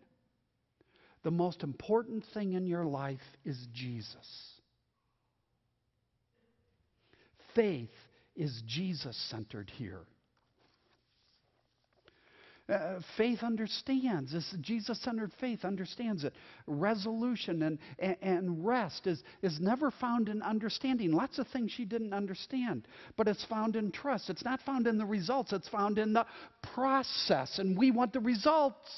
the 1.23 1.31
most 1.31 1.61
important 1.61 2.23
thing 2.33 2.53
in 2.53 2.65
your 2.65 2.85
life 2.85 3.19
is 3.43 3.67
Jesus. 3.73 4.15
Faith 7.53 7.89
is 8.37 8.63
Jesus 8.65 9.17
centered 9.29 9.69
here. 9.75 10.05
Uh, 12.71 13.01
faith 13.17 13.39
understands. 13.43 14.31
This 14.31 14.55
Jesus 14.61 15.01
centered 15.01 15.33
faith 15.41 15.65
understands 15.65 16.23
it. 16.23 16.33
Resolution 16.67 17.63
and, 17.99 18.17
and, 18.21 18.65
rest 18.65 19.07
is, 19.07 19.21
is 19.41 19.59
never 19.59 19.91
found 19.91 20.29
in 20.29 20.41
understanding. 20.41 21.11
Lots 21.11 21.37
of 21.37 21.47
things 21.47 21.71
she 21.71 21.83
didn't 21.83 22.13
understand, 22.13 22.87
but 23.17 23.27
it's 23.27 23.43
found 23.45 23.75
in 23.75 23.91
trust. 23.91 24.29
It's 24.29 24.45
not 24.45 24.61
found 24.61 24.87
in 24.87 24.97
the 24.97 25.05
results, 25.05 25.51
it's 25.51 25.67
found 25.67 25.97
in 25.99 26.13
the 26.13 26.25
process, 26.73 27.59
and 27.59 27.77
we 27.77 27.91
want 27.91 28.13
the 28.13 28.21
results. 28.21 28.89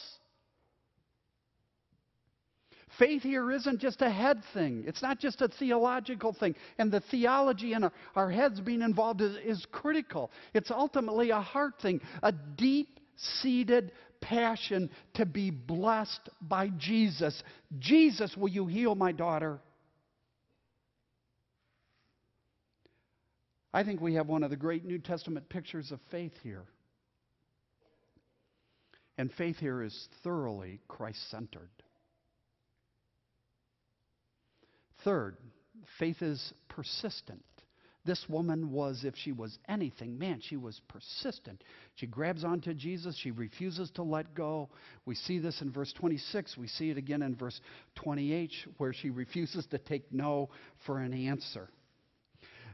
Faith 2.99 3.23
here 3.23 3.51
isn't 3.51 3.79
just 3.79 4.03
a 4.03 4.09
head 4.09 4.43
thing. 4.53 4.83
It's 4.85 5.01
not 5.01 5.17
just 5.17 5.41
a 5.41 5.47
theological 5.47 6.31
thing. 6.31 6.53
And 6.77 6.91
the 6.91 6.99
theology 6.99 7.73
and 7.73 7.85
our, 7.85 7.93
our 8.15 8.29
heads 8.29 8.59
being 8.59 8.83
involved 8.83 9.21
is, 9.21 9.35
is 9.43 9.65
critical. 9.71 10.29
It's 10.53 10.69
ultimately 10.69 11.31
a 11.31 11.41
heart 11.41 11.73
thing, 11.81 12.01
a 12.21 12.31
deep 12.31 12.99
seated 13.41 13.91
passion 14.21 14.89
to 15.15 15.25
be 15.25 15.51
blessed 15.51 16.29
by 16.41 16.69
Jesus. 16.77 17.41
Jesus, 17.79 18.35
will 18.37 18.49
you 18.49 18.67
heal 18.67 18.95
my 18.95 19.11
daughter? 19.11 19.59
I 23.73 23.83
think 23.83 24.01
we 24.01 24.13
have 24.15 24.27
one 24.27 24.43
of 24.43 24.49
the 24.49 24.55
great 24.55 24.85
New 24.85 24.99
Testament 24.99 25.49
pictures 25.49 25.91
of 25.91 25.99
faith 26.11 26.33
here. 26.43 26.65
And 29.17 29.31
faith 29.33 29.57
here 29.57 29.81
is 29.81 30.07
thoroughly 30.23 30.79
Christ 30.87 31.29
centered. 31.29 31.69
Third, 35.03 35.37
faith 35.99 36.21
is 36.21 36.53
persistent. 36.69 37.43
This 38.05 38.27
woman 38.27 38.71
was, 38.71 39.05
if 39.05 39.15
she 39.15 39.31
was 39.31 39.57
anything, 39.69 40.17
man, 40.17 40.41
she 40.41 40.57
was 40.57 40.81
persistent. 40.89 41.63
She 41.95 42.05
grabs 42.05 42.43
onto 42.43 42.73
Jesus. 42.73 43.17
She 43.17 43.31
refuses 43.31 43.89
to 43.91 44.03
let 44.03 44.33
go. 44.35 44.69
We 45.05 45.15
see 45.15 45.39
this 45.39 45.61
in 45.61 45.71
verse 45.71 45.93
26. 45.93 46.57
We 46.57 46.67
see 46.67 46.89
it 46.89 46.97
again 46.97 47.21
in 47.21 47.35
verse 47.35 47.59
28, 47.95 48.51
where 48.77 48.91
she 48.91 49.09
refuses 49.09 49.65
to 49.67 49.77
take 49.77 50.11
no 50.11 50.49
for 50.85 50.99
an 50.99 51.13
answer. 51.13 51.69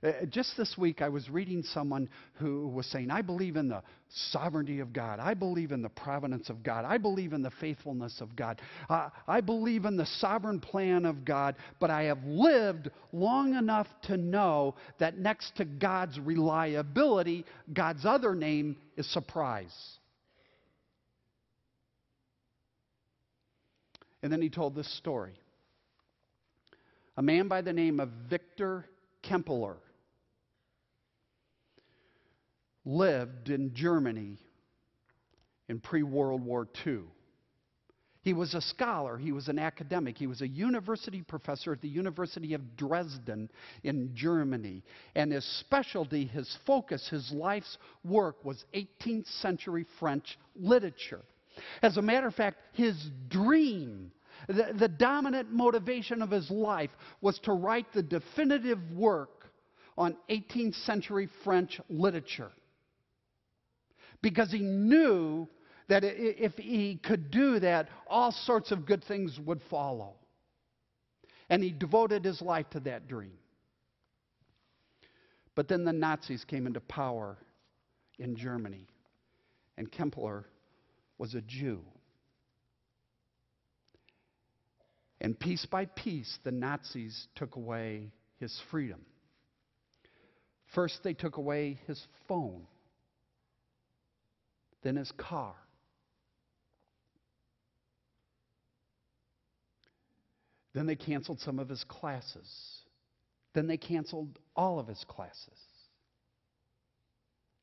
Uh, 0.02 0.26
just 0.30 0.56
this 0.56 0.76
week, 0.78 1.02
I 1.02 1.10
was 1.10 1.30
reading 1.30 1.62
someone 1.62 2.10
who 2.36 2.68
was 2.68 2.86
saying, 2.88 3.12
I 3.12 3.22
believe 3.22 3.58
in 3.58 3.68
the 3.68 3.84
sovereignty 4.32 4.80
of 4.80 4.94
God. 4.94 5.20
I 5.20 5.34
believe 5.34 5.72
in 5.72 5.82
the 5.82 5.90
providence 5.90 6.50
of 6.50 6.64
God. 6.64 6.86
I 6.86 6.98
believe 6.98 7.34
in 7.34 7.42
the 7.42 7.52
faithfulness 7.60 8.22
of 8.22 8.36
God. 8.36 8.62
Uh, 8.90 9.10
I 9.28 9.42
believe 9.42 9.86
in 9.86 9.98
the 9.98 10.06
sovereign 10.06 10.62
plan 10.62 11.06
of 11.06 11.26
God, 11.26 11.56
but 11.80 11.90
I 11.90 12.04
have 12.04 12.24
lived 12.24 12.90
long 13.12 13.56
enough 13.56 13.88
to 14.04 14.16
know 14.16 14.76
that 15.00 15.18
next 15.18 15.58
to 15.58 15.66
God's 15.66 16.18
reliability, 16.18 17.46
God's 17.74 18.06
other 18.06 18.34
name 18.34 18.78
is 18.96 19.12
surprise. 19.12 19.76
And 24.24 24.32
then 24.32 24.42
he 24.42 24.50
told 24.50 24.76
this 24.76 24.98
story. 24.98 25.34
A 27.18 27.22
man 27.22 27.50
by 27.50 27.62
the 27.62 27.74
name 27.74 28.00
of 28.00 28.10
Victor 28.30 28.86
Klemperer 29.26 29.76
lived 32.86 33.50
in 33.50 33.74
Germany 33.74 34.38
in 35.68 35.80
pre 35.80 36.04
World 36.04 36.44
War 36.44 36.68
II. 36.86 37.02
He 38.22 38.34
was 38.34 38.54
a 38.54 38.62
scholar, 38.62 39.18
he 39.18 39.32
was 39.32 39.48
an 39.48 39.58
academic, 39.58 40.18
he 40.18 40.28
was 40.28 40.42
a 40.42 40.48
university 40.48 41.22
professor 41.22 41.72
at 41.72 41.82
the 41.82 41.88
University 41.88 42.54
of 42.54 42.76
Dresden 42.76 43.50
in 43.84 44.12
Germany. 44.14 44.84
And 45.16 45.32
his 45.32 45.46
specialty, 45.62 46.26
his 46.26 46.58
focus, 46.66 47.08
his 47.08 47.32
life's 47.32 47.78
work 48.04 48.44
was 48.44 48.66
18th 48.74 49.28
century 49.42 49.86
French 50.00 50.38
literature. 50.56 51.22
As 51.82 51.96
a 51.96 52.02
matter 52.02 52.28
of 52.28 52.36
fact, 52.36 52.58
his 52.74 53.10
dream, 53.30 54.12
the, 54.48 54.74
the 54.78 54.90
dominant 54.90 55.52
motivation 55.52 56.22
of 56.22 56.30
his 56.30 56.52
life, 56.52 56.92
was 57.22 57.40
to 57.40 57.54
write 57.54 57.92
the 57.94 58.04
definitive 58.04 58.80
work 58.92 59.50
on 59.98 60.18
18th 60.30 60.76
century 60.86 61.30
French 61.44 61.80
literature 61.90 62.52
because 64.22 64.52
he 64.52 64.60
knew 64.60 65.48
that 65.88 66.04
if 66.04 66.54
he 66.56 67.00
could 67.04 67.32
do 67.32 67.60
that, 67.60 67.90
all 68.08 68.32
sorts 68.32 68.72
of 68.72 68.86
good 68.86 69.04
things 69.04 69.40
would 69.46 69.62
follow. 69.70 70.16
And 71.50 71.64
he 71.64 71.72
devoted 71.72 72.24
his 72.24 72.42
life 72.42 72.70
to 72.72 72.80
that 72.82 73.08
dream. 73.08 73.38
But 75.56 75.68
then 75.68 75.84
the 75.84 75.94
Nazis 75.94 76.46
came 76.46 76.68
into 76.68 76.80
power 76.80 77.38
in 78.20 78.36
Germany, 78.36 78.88
and 79.78 79.92
Klemperer 79.92 80.46
was 81.18 81.34
a 81.34 81.42
Jew. 81.42 81.82
And 85.22 85.38
piece 85.38 85.66
by 85.66 85.86
piece, 85.86 86.38
the 86.44 86.52
Nazis 86.52 87.28
took 87.36 87.56
away 87.56 88.12
his 88.40 88.62
freedom. 88.70 89.02
First, 90.74 91.04
they 91.04 91.14
took 91.14 91.38
away 91.38 91.80
his 91.88 92.02
phone 92.28 92.68
than 94.82 94.96
his 94.96 95.12
car. 95.14 95.56
Then 100.74 100.86
they 100.86 100.96
canceled 100.96 101.40
some 101.42 101.60
of 101.60 101.68
his 101.68 101.84
classes. 101.84 102.80
Then 103.54 103.68
they 103.68 103.78
canceled 103.78 104.40
all 104.56 104.80
of 104.80 104.88
his 104.88 105.04
classes. 105.08 105.60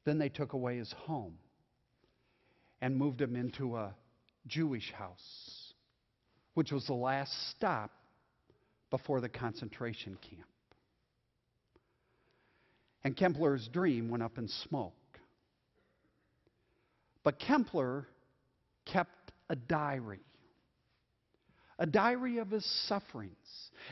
Then 0.04 0.18
they 0.18 0.28
took 0.28 0.52
away 0.52 0.78
his 0.78 0.92
home 0.92 1.38
and 2.80 2.96
moved 2.96 3.20
him 3.20 3.36
into 3.36 3.76
a 3.76 3.94
Jewish 4.46 4.92
house, 4.92 5.72
which 6.54 6.72
was 6.72 6.86
the 6.86 6.94
last 6.94 7.32
stop 7.50 7.90
before 8.90 9.20
the 9.20 9.28
concentration 9.28 10.16
camp. 10.20 10.46
And 13.02 13.16
Klemperer's 13.16 13.68
dream 13.68 14.08
went 14.08 14.22
up 14.22 14.36
in 14.36 14.48
smoke. 14.48 14.94
But 17.26 17.40
Klemperer 17.40 18.04
kept 18.84 19.32
a 19.50 19.56
diary, 19.56 20.20
a 21.76 21.84
diary 21.84 22.38
of 22.38 22.52
his 22.52 22.64
sufferings. 22.86 23.34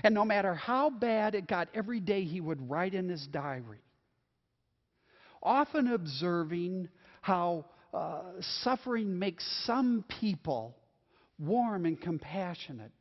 And 0.04 0.14
no 0.14 0.24
matter 0.24 0.54
how 0.54 0.88
bad 0.88 1.34
it 1.34 1.48
got, 1.48 1.66
every 1.74 1.98
day 1.98 2.22
he 2.22 2.40
would 2.40 2.70
write 2.70 2.94
in 2.94 3.08
his 3.08 3.26
diary, 3.26 3.80
often 5.42 5.88
observing 5.88 6.88
how 7.22 7.64
uh, 7.92 8.22
suffering 8.62 9.18
makes 9.18 9.44
some 9.66 10.04
people 10.20 10.76
warm 11.36 11.86
and 11.86 12.00
compassionate, 12.00 12.92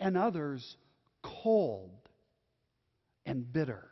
and 0.00 0.16
others 0.16 0.76
cold 1.42 1.90
and 3.26 3.52
bitter. 3.52 3.90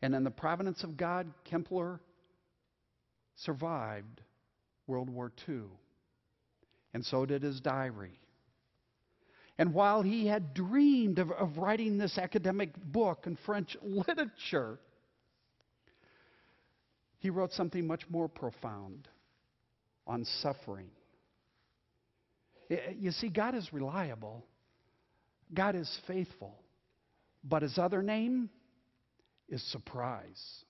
And 0.00 0.14
in 0.14 0.22
the 0.22 0.30
providence 0.30 0.84
of 0.84 0.96
God, 0.96 1.26
Klemperer 1.50 1.98
survived 3.36 4.20
World 4.86 5.10
War 5.10 5.32
II. 5.48 5.62
And 6.94 7.04
so 7.04 7.26
did 7.26 7.42
his 7.42 7.60
diary. 7.60 8.18
And 9.58 9.72
while 9.72 10.02
he 10.02 10.26
had 10.26 10.54
dreamed 10.54 11.18
of, 11.18 11.30
of 11.30 11.56
writing 11.56 11.98
this 11.98 12.18
academic 12.18 12.70
book 12.76 13.24
in 13.26 13.38
French 13.46 13.76
literature, 13.82 14.78
he 17.18 17.30
wrote 17.30 17.52
something 17.52 17.86
much 17.86 18.02
more 18.08 18.28
profound 18.28 19.08
on 20.06 20.24
suffering. 20.40 20.88
You 22.98 23.12
see, 23.12 23.28
God 23.28 23.54
is 23.54 23.72
reliable, 23.72 24.44
God 25.54 25.76
is 25.76 26.00
faithful, 26.06 26.54
but 27.44 27.62
his 27.62 27.78
other 27.78 28.02
name 28.02 28.50
is 29.48 29.62
surprise. 29.70 30.64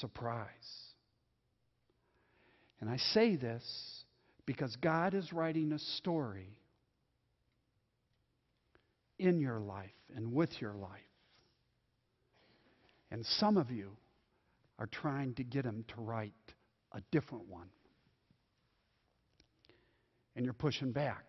Surprise. 0.00 0.46
And 2.80 2.90
I 2.90 2.98
say 2.98 3.36
this 3.36 3.64
because 4.44 4.76
God 4.76 5.14
is 5.14 5.32
writing 5.32 5.72
a 5.72 5.78
story 5.78 6.58
in 9.18 9.40
your 9.40 9.58
life 9.58 9.90
and 10.14 10.32
with 10.32 10.60
your 10.60 10.74
life. 10.74 10.90
And 13.10 13.24
some 13.24 13.56
of 13.56 13.70
you 13.70 13.92
are 14.78 14.86
trying 14.86 15.34
to 15.34 15.44
get 15.44 15.64
him 15.64 15.84
to 15.94 16.00
write 16.00 16.32
a 16.92 17.00
different 17.10 17.48
one. 17.48 17.68
And 20.34 20.44
you're 20.44 20.54
pushing 20.54 20.92
back. 20.92 21.24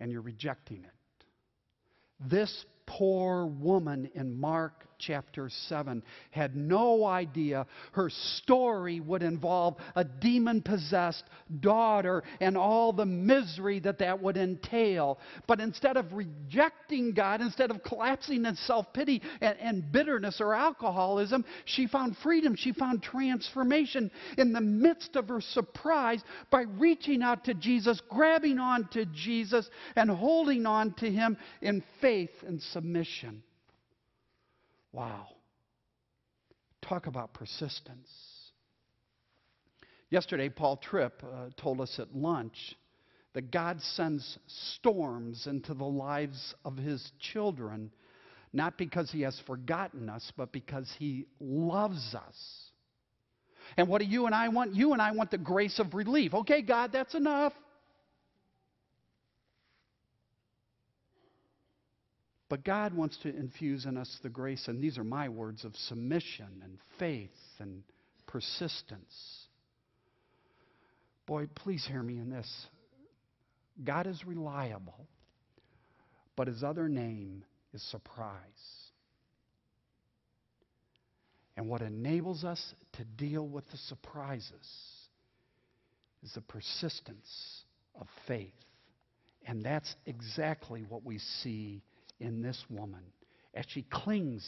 And 0.00 0.10
you're 0.10 0.20
rejecting 0.20 0.84
it. 0.84 2.28
This 2.30 2.64
poor 2.86 3.46
woman 3.46 4.10
in 4.14 4.38
Mark 4.38 4.86
chapter 5.02 5.50
7 5.68 6.02
had 6.30 6.54
no 6.54 7.04
idea 7.04 7.66
her 7.92 8.08
story 8.08 9.00
would 9.00 9.22
involve 9.22 9.76
a 9.96 10.04
demon 10.04 10.62
possessed 10.62 11.24
daughter 11.60 12.22
and 12.40 12.56
all 12.56 12.92
the 12.92 13.04
misery 13.04 13.80
that 13.80 13.98
that 13.98 14.22
would 14.22 14.36
entail. 14.36 15.18
But 15.46 15.60
instead 15.60 15.96
of 15.96 16.12
rejecting 16.12 17.12
God, 17.12 17.40
instead 17.40 17.70
of 17.70 17.82
collapsing 17.82 18.44
in 18.44 18.54
self 18.56 18.92
pity 18.92 19.22
and, 19.40 19.58
and, 19.58 19.92
bitterness 19.92 20.40
or 20.40 20.54
alcoholism, 20.54 21.44
she 21.64 21.86
found 21.86 22.16
freedom. 22.22 22.54
She 22.56 22.72
found 22.72 23.02
transformation 23.02 24.10
in 24.38 24.52
the 24.52 24.60
midst 24.60 25.16
of 25.16 25.28
her 25.28 25.40
surprise 25.40 26.22
by 26.50 26.62
reaching 26.62 27.22
out 27.22 27.44
to 27.44 27.54
Jesus, 27.54 28.00
grabbing 28.08 28.58
on 28.58 28.88
to 28.92 29.04
Jesus, 29.06 29.68
and 29.96 30.08
holding 30.08 30.64
on 30.66 30.94
to 30.94 31.10
Him 31.10 31.36
in 31.60 31.82
faith 32.00 32.30
and 32.46 32.62
submission. 32.72 33.42
Wow. 34.92 35.28
Talk 36.82 37.06
about 37.06 37.32
persistence. 37.32 38.08
Yesterday, 40.10 40.48
Paul 40.50 40.76
Tripp 40.76 41.22
uh, 41.24 41.48
told 41.56 41.80
us 41.80 41.98
at 41.98 42.14
lunch 42.14 42.76
that 43.34 43.50
God 43.50 43.80
sends 43.80 44.38
storms 44.74 45.46
into 45.46 45.72
the 45.72 45.84
lives 45.84 46.54
of 46.64 46.76
his 46.76 47.12
children, 47.32 47.90
not 48.52 48.76
because 48.76 49.10
he 49.10 49.22
has 49.22 49.40
forgotten 49.46 50.10
us, 50.10 50.30
but 50.36 50.52
because 50.52 50.92
he 50.98 51.26
loves 51.40 52.14
us. 52.14 52.62
And 53.76 53.88
what 53.88 54.02
do 54.02 54.06
you 54.06 54.26
and 54.26 54.34
I 54.34 54.48
want? 54.48 54.74
You 54.74 54.92
and 54.92 55.00
I 55.00 55.12
want 55.12 55.30
the 55.30 55.38
grace 55.38 55.78
of 55.78 55.94
relief. 55.94 56.34
Okay, 56.34 56.60
God, 56.60 56.90
that's 56.92 57.14
enough. 57.14 57.54
But 62.52 62.64
God 62.64 62.92
wants 62.92 63.16
to 63.22 63.34
infuse 63.34 63.86
in 63.86 63.96
us 63.96 64.14
the 64.22 64.28
grace, 64.28 64.68
and 64.68 64.78
these 64.78 64.98
are 64.98 65.04
my 65.04 65.30
words, 65.30 65.64
of 65.64 65.74
submission 65.74 66.60
and 66.62 66.76
faith 66.98 67.30
and 67.58 67.82
persistence. 68.26 69.46
Boy, 71.24 71.46
please 71.54 71.86
hear 71.88 72.02
me 72.02 72.18
in 72.18 72.28
this. 72.28 72.66
God 73.82 74.06
is 74.06 74.22
reliable, 74.26 75.06
but 76.36 76.46
his 76.46 76.62
other 76.62 76.90
name 76.90 77.42
is 77.72 77.82
surprise. 77.90 78.36
And 81.56 81.70
what 81.70 81.80
enables 81.80 82.44
us 82.44 82.62
to 82.98 83.04
deal 83.16 83.48
with 83.48 83.64
the 83.70 83.78
surprises 83.78 84.68
is 86.22 86.34
the 86.34 86.42
persistence 86.42 87.62
of 87.98 88.06
faith. 88.28 88.52
And 89.46 89.64
that's 89.64 89.94
exactly 90.04 90.84
what 90.86 91.02
we 91.02 91.16
see 91.42 91.82
in 92.22 92.40
this 92.40 92.62
woman 92.70 93.02
as 93.54 93.66
she 93.68 93.82
clings 93.82 94.46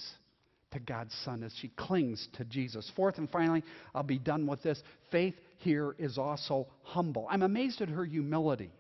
to 0.70 0.80
God's 0.80 1.14
Son, 1.24 1.42
as 1.42 1.52
she 1.60 1.68
clings 1.68 2.26
to 2.34 2.44
Jesus. 2.44 2.90
Fourth 2.96 3.18
and 3.18 3.28
finally, 3.30 3.62
I'll 3.94 4.02
be 4.02 4.18
done 4.18 4.46
with 4.46 4.62
this. 4.62 4.82
Faith 5.10 5.34
here 5.58 5.94
is 5.98 6.18
also 6.18 6.66
humble. 6.82 7.26
I'm 7.30 7.42
amazed 7.42 7.80
at 7.80 7.88
her 7.88 8.04
humility. 8.04 8.70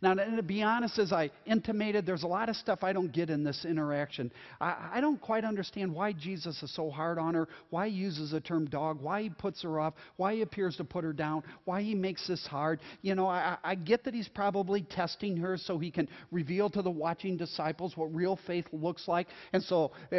Now, 0.00 0.14
to 0.14 0.42
be 0.42 0.62
honest, 0.62 0.98
as 0.98 1.12
I 1.12 1.30
intimated, 1.44 2.06
there's 2.06 2.22
a 2.22 2.28
lot 2.28 2.48
of 2.48 2.56
stuff 2.56 2.80
I 2.82 2.92
don't 2.92 3.12
get 3.12 3.30
in 3.30 3.42
this 3.42 3.64
interaction. 3.64 4.30
I, 4.60 4.90
I, 4.94 5.00
don't 5.00 5.20
quite 5.20 5.44
understand 5.44 5.92
why 5.92 6.12
Jesus 6.12 6.62
is 6.62 6.72
so 6.74 6.88
hard 6.88 7.18
on 7.18 7.34
her, 7.34 7.48
why 7.70 7.88
he 7.88 7.96
uses 7.96 8.30
the 8.30 8.40
term 8.40 8.66
dog, 8.66 9.00
why 9.02 9.22
he 9.22 9.30
puts 9.30 9.62
her 9.62 9.80
off, 9.80 9.94
why 10.16 10.34
he 10.34 10.42
appears 10.42 10.76
to 10.76 10.84
put 10.84 11.02
her 11.02 11.12
down, 11.12 11.42
why 11.64 11.82
he 11.82 11.96
makes 11.96 12.28
this 12.28 12.46
hard. 12.46 12.78
You 13.02 13.16
know, 13.16 13.26
I, 13.26 13.58
I 13.64 13.74
get 13.74 14.04
that 14.04 14.14
he's 14.14 14.28
probably 14.28 14.82
testing 14.82 15.36
her 15.38 15.56
so 15.56 15.78
he 15.78 15.90
can 15.90 16.08
reveal 16.30 16.70
to 16.70 16.82
the 16.82 16.90
watching 16.90 17.36
disciples 17.36 17.96
what 17.96 18.14
real 18.14 18.38
faith 18.46 18.66
looks 18.72 19.08
like. 19.08 19.26
And 19.52 19.62
so 19.64 19.90
uh, 20.12 20.16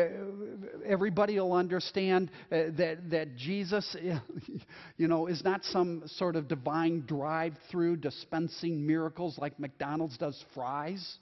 everybody 0.85 1.39
will 1.39 1.53
understand 1.53 2.31
uh, 2.51 2.71
that, 2.77 3.09
that 3.11 3.37
Jesus, 3.37 3.95
you 4.97 5.07
know, 5.07 5.27
is 5.27 5.43
not 5.45 5.63
some 5.63 6.03
sort 6.05 6.35
of 6.35 6.49
divine 6.49 7.05
drive 7.07 7.53
through 7.71 7.97
dispensing 7.97 8.85
miracles 8.85 9.37
like 9.37 9.53
McDonald's 9.69 10.17
does 10.17 10.43
fries. 10.55 11.17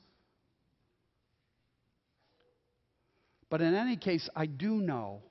But 3.49 3.61
in 3.61 3.75
any 3.75 3.97
case, 3.97 4.29
I 4.35 4.45
do 4.45 4.75
know 4.75 5.21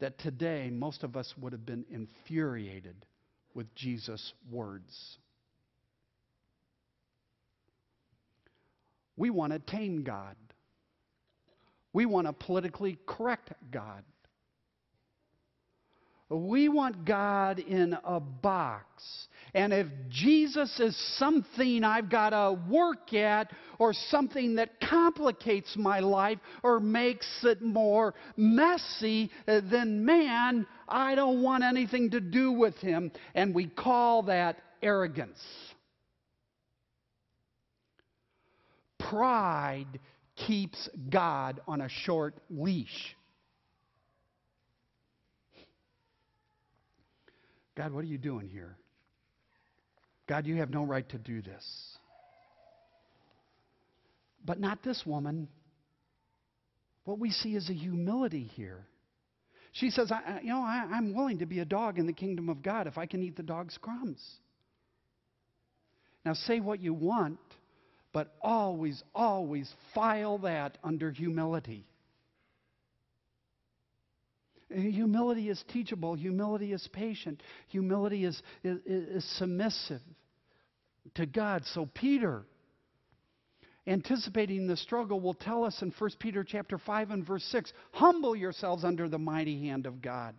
that 0.00 0.18
today 0.18 0.70
most 0.72 1.02
of 1.02 1.14
us 1.14 1.34
would 1.38 1.52
have 1.52 1.66
been 1.66 1.84
infuriated 1.90 2.96
with 3.52 3.74
Jesus' 3.74 4.32
words. 4.50 5.18
We 9.18 9.28
want 9.28 9.52
to 9.52 9.58
tame 9.58 10.04
God. 10.04 10.36
We 11.92 12.06
want 12.06 12.28
to 12.28 12.32
politically 12.32 12.98
correct 13.06 13.52
God. 13.70 14.04
We 16.32 16.68
want 16.68 17.04
God 17.04 17.58
in 17.58 17.96
a 18.04 18.18
box. 18.18 18.86
And 19.54 19.72
if 19.72 19.86
Jesus 20.08 20.80
is 20.80 20.96
something 21.18 21.84
I've 21.84 22.08
got 22.08 22.30
to 22.30 22.58
work 22.70 23.12
at 23.12 23.52
or 23.78 23.92
something 23.92 24.54
that 24.54 24.80
complicates 24.80 25.76
my 25.76 26.00
life 26.00 26.38
or 26.62 26.80
makes 26.80 27.26
it 27.42 27.60
more 27.60 28.14
messy, 28.36 29.30
uh, 29.46 29.60
then 29.70 30.06
man, 30.06 30.66
I 30.88 31.14
don't 31.14 31.42
want 31.42 31.64
anything 31.64 32.10
to 32.12 32.20
do 32.20 32.52
with 32.52 32.76
him. 32.76 33.12
And 33.34 33.54
we 33.54 33.66
call 33.66 34.22
that 34.24 34.56
arrogance. 34.82 35.40
Pride 38.98 40.00
keeps 40.36 40.88
God 41.10 41.60
on 41.68 41.82
a 41.82 41.88
short 41.90 42.34
leash. 42.48 43.16
God, 47.76 47.92
what 47.92 48.04
are 48.04 48.08
you 48.08 48.18
doing 48.18 48.48
here? 48.48 48.76
God, 50.28 50.46
you 50.46 50.56
have 50.56 50.70
no 50.70 50.84
right 50.84 51.08
to 51.10 51.18
do 51.18 51.42
this. 51.42 51.64
But 54.44 54.60
not 54.60 54.82
this 54.82 55.02
woman. 55.06 55.48
What 57.04 57.18
we 57.18 57.30
see 57.30 57.54
is 57.54 57.68
a 57.70 57.74
humility 57.74 58.50
here. 58.54 58.86
She 59.72 59.90
says, 59.90 60.12
I, 60.12 60.40
You 60.42 60.50
know, 60.50 60.62
I, 60.62 60.86
I'm 60.92 61.14
willing 61.14 61.38
to 61.38 61.46
be 61.46 61.60
a 61.60 61.64
dog 61.64 61.98
in 61.98 62.06
the 62.06 62.12
kingdom 62.12 62.48
of 62.48 62.62
God 62.62 62.86
if 62.86 62.98
I 62.98 63.06
can 63.06 63.22
eat 63.22 63.36
the 63.36 63.42
dog's 63.42 63.76
crumbs. 63.78 64.22
Now, 66.24 66.34
say 66.34 66.60
what 66.60 66.80
you 66.80 66.94
want, 66.94 67.40
but 68.12 68.34
always, 68.40 69.02
always 69.14 69.72
file 69.94 70.38
that 70.38 70.78
under 70.84 71.10
humility. 71.10 71.86
Humility 74.74 75.48
is 75.48 75.62
teachable. 75.68 76.14
Humility 76.14 76.72
is 76.72 76.88
patient. 76.92 77.42
Humility 77.68 78.24
is, 78.24 78.42
is, 78.62 78.78
is, 78.86 79.38
submissive 79.38 80.00
to 81.14 81.26
God. 81.26 81.64
So 81.66 81.88
Peter, 81.94 82.44
anticipating 83.86 84.66
the 84.66 84.76
struggle, 84.76 85.20
will 85.20 85.34
tell 85.34 85.64
us 85.64 85.80
in 85.82 85.92
1 85.98 86.10
Peter 86.18 86.44
chapter 86.44 86.78
5 86.78 87.10
and 87.10 87.26
verse 87.26 87.44
6, 87.44 87.72
humble 87.92 88.34
yourselves 88.34 88.84
under 88.84 89.08
the 89.08 89.18
mighty 89.18 89.68
hand 89.68 89.86
of 89.86 90.00
God. 90.00 90.34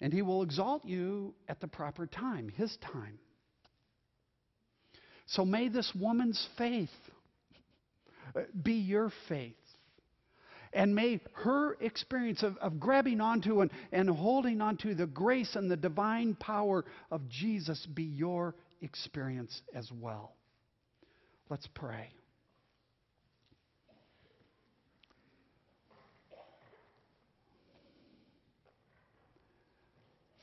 And 0.00 0.12
he 0.12 0.22
will 0.22 0.42
exalt 0.42 0.84
you 0.84 1.34
at 1.48 1.60
the 1.60 1.68
proper 1.68 2.06
time, 2.06 2.50
his 2.50 2.76
time. 2.92 3.18
So 5.26 5.44
may 5.44 5.68
this 5.68 5.90
woman's 5.98 6.46
faith 6.56 6.90
be 8.62 8.74
your 8.74 9.10
faith. 9.28 9.54
And 10.76 10.94
may 10.94 11.20
her 11.32 11.78
experience 11.80 12.42
of, 12.42 12.58
of 12.58 12.78
grabbing 12.78 13.22
onto 13.22 13.62
and, 13.62 13.70
and 13.92 14.10
holding 14.10 14.60
onto 14.60 14.94
the 14.94 15.06
grace 15.06 15.56
and 15.56 15.70
the 15.70 15.76
divine 15.76 16.34
power 16.34 16.84
of 17.10 17.26
Jesus 17.30 17.86
be 17.86 18.02
your 18.02 18.54
experience 18.82 19.62
as 19.74 19.90
well. 19.90 20.34
Let's 21.48 21.66
pray. 21.74 22.10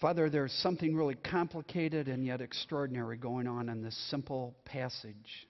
Father, 0.02 0.32
there's 0.32 0.52
something 0.64 0.96
really 0.96 1.16
complicated 1.16 2.08
and 2.08 2.26
yet 2.26 2.42
extraordinary 2.42 3.18
going 3.18 3.48
on 3.48 3.70
in 3.70 3.84
this 3.84 3.96
simple 4.10 4.56
passage. 4.66 5.48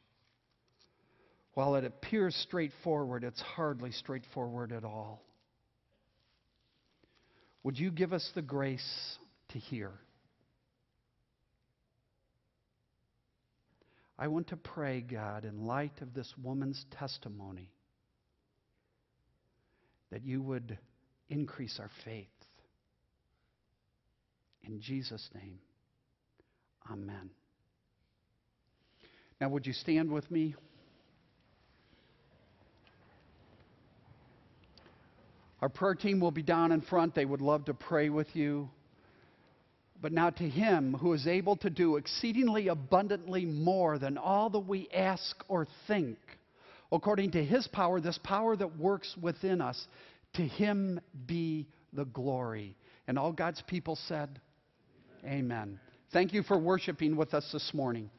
While 1.53 1.75
it 1.75 1.85
appears 1.85 2.35
straightforward, 2.35 3.23
it's 3.23 3.41
hardly 3.41 3.91
straightforward 3.91 4.71
at 4.71 4.83
all. 4.83 5.23
Would 7.63 7.77
you 7.77 7.91
give 7.91 8.11
us 8.11 8.27
the 8.33 8.41
grace 8.41 9.17
to 9.49 9.59
hear? 9.59 9.91
I 14.17 14.27
want 14.27 14.47
to 14.49 14.57
pray, 14.57 15.01
God, 15.01 15.45
in 15.45 15.65
light 15.65 16.01
of 16.01 16.13
this 16.13 16.31
woman's 16.41 16.83
testimony, 16.91 17.69
that 20.11 20.23
you 20.23 20.41
would 20.41 20.77
increase 21.29 21.79
our 21.79 21.89
faith. 22.05 22.27
In 24.63 24.79
Jesus' 24.79 25.27
name, 25.33 25.59
amen. 26.91 27.31
Now, 29.41 29.49
would 29.49 29.65
you 29.65 29.73
stand 29.73 30.11
with 30.11 30.29
me? 30.31 30.55
Our 35.63 35.69
prayer 35.69 35.95
team 35.95 36.19
will 36.19 36.31
be 36.31 36.43
down 36.43 36.73
in 36.73 36.81
front. 36.81 37.15
They 37.15 37.23
would 37.23 37.39
love 37.39 37.63
to 37.65 37.73
pray 37.73 38.09
with 38.09 38.27
you. 38.35 38.69
But 40.01 40.11
now 40.11 40.29
to 40.29 40.43
him 40.43 40.93
who 40.93 41.13
is 41.13 41.25
able 41.25 41.55
to 41.55 41.69
do 41.69 41.95
exceedingly 41.95 42.67
abundantly 42.67 43.45
more 43.45 43.97
than 43.97 44.17
all 44.17 44.49
that 44.49 44.59
we 44.59 44.89
ask 44.93 45.41
or 45.47 45.65
think, 45.87 46.17
according 46.91 47.31
to 47.31 47.45
his 47.45 47.65
power, 47.69 48.01
this 48.01 48.19
power 48.25 48.57
that 48.57 48.77
works 48.77 49.15
within 49.21 49.61
us, 49.61 49.87
to 50.33 50.41
him 50.41 50.99
be 51.25 51.69
the 51.93 52.03
glory. 52.03 52.75
And 53.07 53.17
all 53.17 53.31
God's 53.31 53.63
people 53.65 53.97
said, 54.09 54.41
Amen. 55.25 55.79
Thank 56.11 56.33
you 56.33 56.43
for 56.43 56.59
worshiping 56.59 57.15
with 57.15 57.33
us 57.33 57.49
this 57.53 57.71
morning. 57.73 58.09